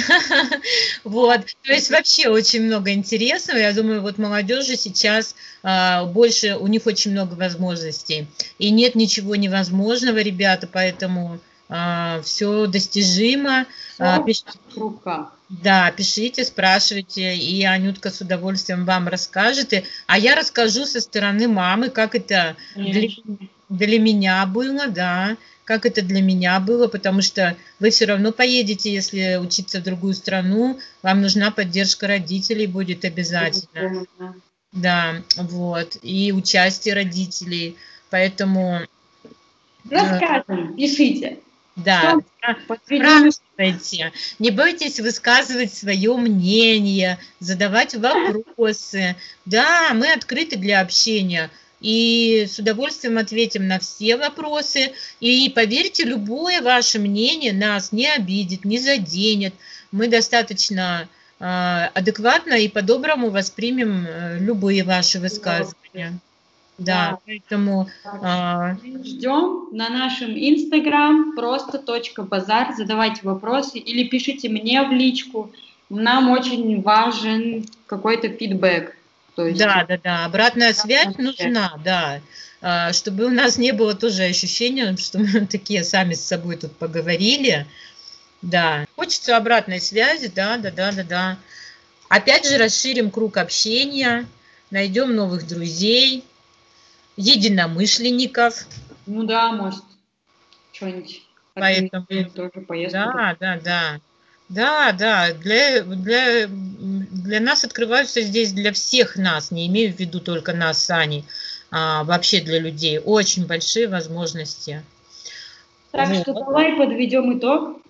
Вот. 1.05 1.41
То 1.63 1.73
есть 1.73 1.91
вообще 1.91 2.29
очень 2.29 2.63
много 2.65 2.93
интересного. 2.93 3.59
Я 3.59 3.73
думаю, 3.73 4.03
вот 4.03 4.19
молодежи 4.19 4.77
сейчас 4.77 5.35
а, 5.63 6.05
больше, 6.05 6.57
у 6.57 6.67
них 6.67 6.87
очень 6.87 7.13
много 7.13 7.35
возможностей. 7.35 8.27
И 8.59 8.71
нет 8.71 8.95
ничего 8.95 9.37
невозможного, 9.37 10.19
ребята, 10.19 10.69
поэтому 10.71 11.41
а, 11.69 12.21
все 12.23 12.67
достижимо. 12.67 13.67
А. 13.99 14.21
Да, 15.49 15.91
пишите, 15.91 16.45
спрашивайте, 16.45 17.35
и 17.35 17.65
Анютка 17.65 18.11
с 18.11 18.21
удовольствием 18.21 18.85
вам 18.85 19.09
расскажет. 19.09 19.73
И, 19.73 19.85
а 20.07 20.19
я 20.19 20.35
расскажу 20.35 20.85
со 20.85 21.01
стороны 21.01 21.49
мамы, 21.49 21.89
как 21.89 22.15
это 22.15 22.57
для, 22.77 23.09
для 23.69 23.99
меня 23.99 24.45
было, 24.47 24.87
да 24.87 25.37
как 25.69 25.85
это 25.85 26.01
для 26.01 26.23
меня 26.23 26.61
было, 26.61 26.89
потому 26.89 27.21
что 27.21 27.55
вы 27.79 27.91
все 27.91 28.07
равно 28.07 28.33
поедете, 28.33 28.91
если 28.91 29.37
учиться 29.37 29.81
в 29.81 29.83
другую 29.83 30.15
страну, 30.15 30.79
вам 31.03 31.21
нужна 31.21 31.51
поддержка 31.51 32.07
родителей 32.07 32.67
будет 32.67 33.05
обязательно. 33.05 34.07
Да, 34.73 35.23
вот, 35.37 35.99
и 36.01 36.33
участие 36.33 36.95
родителей, 36.95 37.77
поэтому... 38.09 38.81
Расскажем, 39.91 40.75
пишите. 40.75 41.41
Да, 41.77 42.17
спрашивайте. 42.65 44.13
Не 44.39 44.51
бойтесь 44.51 44.99
высказывать 45.01 45.75
свое 45.75 46.17
мнение, 46.17 47.19
задавать 47.41 47.95
вопросы. 47.95 49.17
Да, 49.45 49.93
мы 49.93 50.15
открыты 50.15 50.57
для 50.57 50.81
общения 50.81 51.51
и 51.81 52.47
с 52.49 52.59
удовольствием 52.59 53.19
ответим 53.19 53.67
на 53.69 53.79
все 53.79 54.17
вопросы. 54.17 54.93
И 55.21 55.51
поверьте, 55.55 56.05
любое 56.05 56.61
ваше 56.61 56.99
мнение 56.99 57.53
нас 57.53 57.93
не 57.93 58.07
обидит, 58.07 58.65
не 58.65 58.79
заденет. 58.79 59.55
Мы 59.93 60.09
достаточно 60.09 61.09
э, 61.39 61.45
адекватно 61.95 62.55
и 62.55 62.69
по-доброму 62.69 63.31
воспримем 63.31 64.05
э, 64.07 64.39
любые 64.41 64.85
ваши 64.85 65.21
высказывания. 65.21 66.19
Да, 66.79 67.11
да. 67.11 67.19
поэтому... 67.27 67.89
Э, 68.05 68.75
Ждем 69.05 69.69
на 69.73 69.89
нашем 69.89 70.31
инстаграм 70.31 71.35
просто 71.35 71.79
точка 71.79 72.23
базар, 72.23 72.75
задавайте 72.77 73.21
вопросы 73.23 73.79
или 73.79 74.09
пишите 74.09 74.49
мне 74.49 74.83
в 74.83 74.91
личку. 74.93 75.53
Нам 75.91 76.31
очень 76.31 76.83
важен 76.83 77.65
какой-то 77.87 78.29
фидбэк. 78.29 78.98
То 79.39 79.47
есть, 79.47 79.61
да, 79.61 79.87
да, 79.89 79.99
да, 80.03 80.25
обратная 80.25 80.75
связь 80.75 81.17
нужна, 81.17 81.81
да, 81.85 82.21
а, 82.61 82.93
чтобы 82.93 83.27
у 83.27 83.29
нас 83.29 83.57
не 83.57 83.71
было 83.71 83.95
тоже 83.95 84.25
ощущения, 84.25 84.97
что 84.99 85.21
мы 85.21 85.47
такие 85.47 85.85
сами 85.85 86.15
с 86.15 86.25
собой 86.25 86.57
тут 86.57 86.77
поговорили, 86.77 87.65
да. 88.43 88.85
Хочется 88.97 89.37
обратной 89.37 89.81
связи, 89.81 90.27
да, 90.27 90.57
да, 90.57 90.73
да, 90.73 90.91
да, 90.91 91.05
да. 91.05 91.39
Опять 92.09 92.49
же 92.49 92.59
расширим 92.59 93.13
круг 93.13 93.37
общения, 93.37 94.27
найдем 94.73 95.15
новых 95.15 95.47
друзей, 95.47 96.25
единомышленников. 97.17 98.67
Ну 99.07 99.23
да, 99.23 99.53
может, 99.53 99.85
что-нибудь. 100.73 101.23
Поэтому, 101.55 102.07
тоже 102.35 102.65
поездку. 102.67 102.99
Да, 102.99 103.37
да, 103.39 103.61
да. 103.63 104.01
Да, 104.49 104.93
да, 104.93 105.35
для, 105.35 105.83
для, 105.83 106.47
для 106.49 107.41
нас 107.41 107.65
открываются 107.65 108.23
здесь, 108.23 108.53
для 108.53 108.73
всех 108.73 109.17
нас, 109.17 109.51
не 109.51 109.67
имею 109.67 109.93
в 109.93 109.99
виду 109.99 110.21
только 110.21 110.55
нас 110.55 110.83
с 110.85 110.91
Аней, 110.91 111.25
а, 111.71 112.05
вообще 112.05 112.41
для 112.41 112.59
людей. 112.59 112.99
Очень 112.99 113.47
большие 113.47 113.89
возможности. 113.89 114.83
Так 115.91 116.09
вот. 116.09 116.23
что 116.23 116.33
давай 116.33 116.77
подведем 116.77 117.39
итог. 117.39 117.81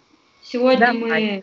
Сегодня 0.42 0.92
давай. 0.92 1.00
мы 1.00 1.42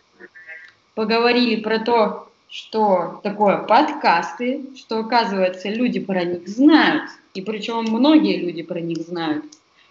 поговорили 0.94 1.60
про 1.62 1.78
то, 1.78 2.30
что 2.48 3.20
такое 3.22 3.58
подкасты, 3.58 4.66
что, 4.76 4.98
оказывается, 4.98 5.68
люди 5.68 6.00
про 6.00 6.24
них 6.24 6.46
знают, 6.46 7.10
и 7.34 7.40
причем 7.40 7.84
многие 7.84 8.38
люди 8.38 8.62
про 8.62 8.80
них 8.80 8.98
знают. 8.98 9.44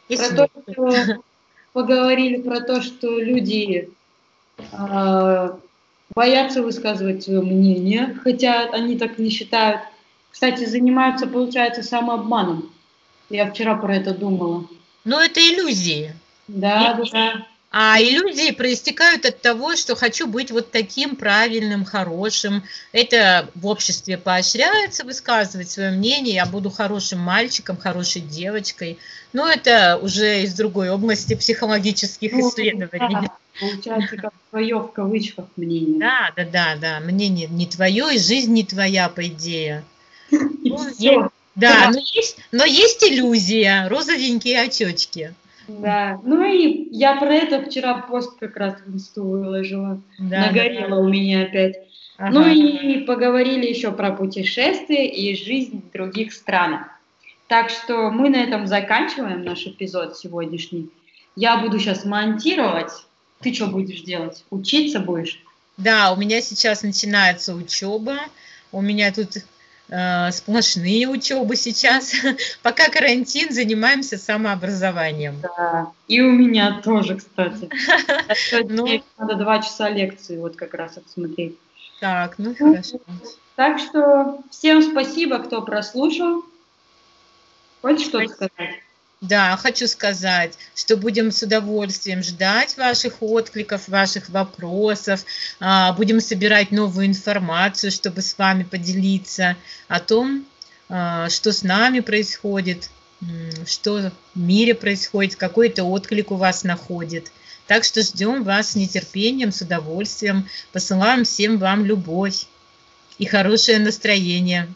И 0.08 0.18
про 0.18 0.30
то, 0.30 0.50
что 0.72 1.24
поговорили 1.74 2.42
про 2.42 2.62
то, 2.62 2.82
что 2.82 3.20
люди 3.20 3.90
боятся 6.14 6.62
высказывать 6.62 7.24
свое 7.24 7.42
мнение, 7.42 8.18
хотя 8.24 8.70
они 8.72 8.98
так 8.98 9.18
не 9.18 9.30
считают. 9.30 9.82
Кстати, 10.32 10.66
занимаются, 10.66 11.28
получается, 11.28 11.84
самообманом. 11.84 12.72
Я 13.30 13.50
вчера 13.50 13.76
про 13.76 13.96
это 13.96 14.14
думала. 14.14 14.66
Но 15.04 15.22
это 15.22 15.40
иллюзии. 15.40 16.14
Да, 16.48 17.00
да. 17.12 17.48
А 17.78 18.02
иллюзии 18.02 18.52
проистекают 18.52 19.26
от 19.26 19.42
того, 19.42 19.76
что 19.76 19.98
хочу 19.98 20.28
быть 20.28 20.50
вот 20.50 20.72
таким 20.72 21.18
правильным, 21.18 21.84
хорошим. 21.84 22.64
Это 22.94 23.50
в 23.54 23.68
обществе 23.68 24.18
поощряется 24.18 25.04
высказывать 25.04 25.70
свое 25.70 25.92
мнение. 25.92 26.36
Я 26.36 26.46
буду 26.46 26.70
хорошим 26.70 27.20
мальчиком, 27.20 27.76
хорошей 27.76 28.22
девочкой. 28.22 28.98
Но 29.34 29.50
это 29.50 30.00
уже 30.02 30.44
из 30.44 30.54
другой 30.54 30.90
области 30.90 31.36
психологических 31.36 32.32
ну, 32.32 32.48
исследований. 32.48 33.28
Да, 33.28 33.38
получается, 33.60 34.16
как 34.16 34.34
твое 34.52 34.78
в 34.78 34.94
кавычках 34.94 35.48
мнение. 35.58 36.00
Да, 36.00 36.32
да, 36.34 36.46
да, 36.46 36.76
да. 36.78 37.00
Мнение 37.02 37.48
не 37.48 37.66
твое, 37.66 38.16
и 38.16 38.20
жизнь 38.20 38.54
не 38.54 38.64
твоя, 38.64 39.10
по 39.10 39.28
идее. 39.28 39.84
Ну, 40.32 41.30
да, 41.56 41.90
но 41.92 42.00
есть, 42.00 42.38
но 42.54 42.64
есть 42.66 43.04
иллюзия, 43.04 43.88
розовенькие 43.90 44.62
очечки. 44.62 45.36
Да, 45.68 46.20
ну 46.24 46.44
и 46.44 46.88
я 46.92 47.16
про 47.16 47.34
это 47.34 47.62
вчера 47.62 47.98
пост 48.02 48.38
как 48.40 48.56
раз 48.58 48.76
в 48.86 48.94
инсту 48.96 49.24
выложила. 49.24 50.02
Да, 50.20 50.48
Нагорело 50.48 50.90
да, 50.90 50.98
у 50.98 51.10
меня 51.10 51.44
опять. 51.44 51.76
Ага. 52.18 52.32
Ну 52.32 52.48
и 52.48 53.00
поговорили 53.00 53.68
еще 53.68 53.92
про 53.92 54.12
путешествия 54.12 55.08
и 55.08 55.36
жизнь 55.36 55.82
в 55.82 55.92
других 55.92 56.34
странах. 56.34 56.88
Так 57.48 57.70
что 57.70 58.10
мы 58.10 58.30
на 58.30 58.38
этом 58.38 58.68
заканчиваем 58.68 59.44
наш 59.44 59.68
эпизод 59.68 60.18
сегодняшний. 60.18 60.90
Я 61.36 61.58
буду 61.58 61.80
сейчас 61.80 62.06
монтировать. 62.06 62.92
Ты 63.42 63.54
что 63.54 63.68
будешь 63.68 64.02
делать? 64.02 64.44
Учиться 64.50 65.00
будешь? 65.00 65.42
Да, 65.78 66.14
у 66.14 66.16
меня 66.16 66.42
сейчас 66.42 66.84
начинается 66.84 67.54
учеба. 67.54 68.18
У 68.72 68.82
меня 68.82 69.12
тут 69.12 69.46
сплошные 69.88 71.08
учебы 71.08 71.56
сейчас. 71.56 72.14
Пока 72.64 72.90
карантин, 72.90 73.52
занимаемся 73.54 74.18
самообразованием. 74.18 75.40
Да, 75.42 75.92
и 76.08 76.22
у 76.22 76.32
меня 76.32 76.82
тоже, 76.84 77.18
кстати. 77.18 77.70
Ну, 78.68 78.88
надо 79.18 79.36
два 79.36 79.62
часа 79.62 79.90
лекции 79.90 80.38
вот 80.38 80.56
как 80.56 80.74
раз 80.74 80.98
отсмотреть. 80.98 81.58
Так, 82.00 82.36
ну, 82.38 82.56
ну 82.60 82.74
хорошо. 82.74 83.00
Так 83.56 83.80
что 83.80 84.40
всем 84.52 84.82
спасибо, 84.82 85.40
кто 85.40 85.62
прослушал. 85.62 86.44
Хочешь 87.82 88.08
что-то 88.08 88.28
сказать? 88.28 88.82
Да, 89.28 89.58
хочу 89.58 89.88
сказать, 89.88 90.54
что 90.76 90.98
будем 90.98 91.32
с 91.32 91.42
удовольствием 91.42 92.22
ждать 92.22 92.78
ваших 92.78 93.24
откликов, 93.24 93.88
ваших 93.88 94.30
вопросов, 94.30 95.26
а, 95.60 95.94
будем 95.94 96.20
собирать 96.22 96.72
новую 96.72 97.08
информацию, 97.08 97.92
чтобы 97.92 98.22
с 98.22 98.38
вами 98.38 98.64
поделиться 98.64 99.56
о 99.88 100.00
том, 100.00 100.46
а, 100.90 101.28
что 101.30 101.52
с 101.52 101.64
нами 101.64 102.02
происходит, 102.02 102.90
что 103.66 104.12
в 104.36 104.40
мире 104.40 104.76
происходит, 104.76 105.38
какой 105.38 105.70
то 105.70 105.86
отклик 105.86 106.30
у 106.30 106.36
вас 106.36 106.64
находит. 106.64 107.32
Так 107.66 107.84
что 107.84 108.02
ждем 108.02 108.44
вас 108.44 108.72
с 108.72 108.76
нетерпением, 108.76 109.52
с 109.52 109.62
удовольствием. 109.62 110.48
Посылаем 110.72 111.24
всем 111.24 111.58
вам 111.58 111.84
любовь 111.84 112.46
и 113.18 113.26
хорошее 113.26 113.80
настроение. 113.80 114.68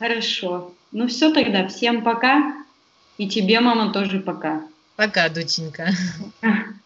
Хорошо. 0.00 0.72
Ну 0.90 1.06
все 1.06 1.32
тогда. 1.32 1.68
Всем 1.68 2.02
пока. 2.02 2.59
И 3.20 3.28
тебе, 3.28 3.60
мама, 3.60 3.92
тоже 3.92 4.18
пока. 4.18 4.62
Пока, 4.96 5.28
доченька. 5.28 5.90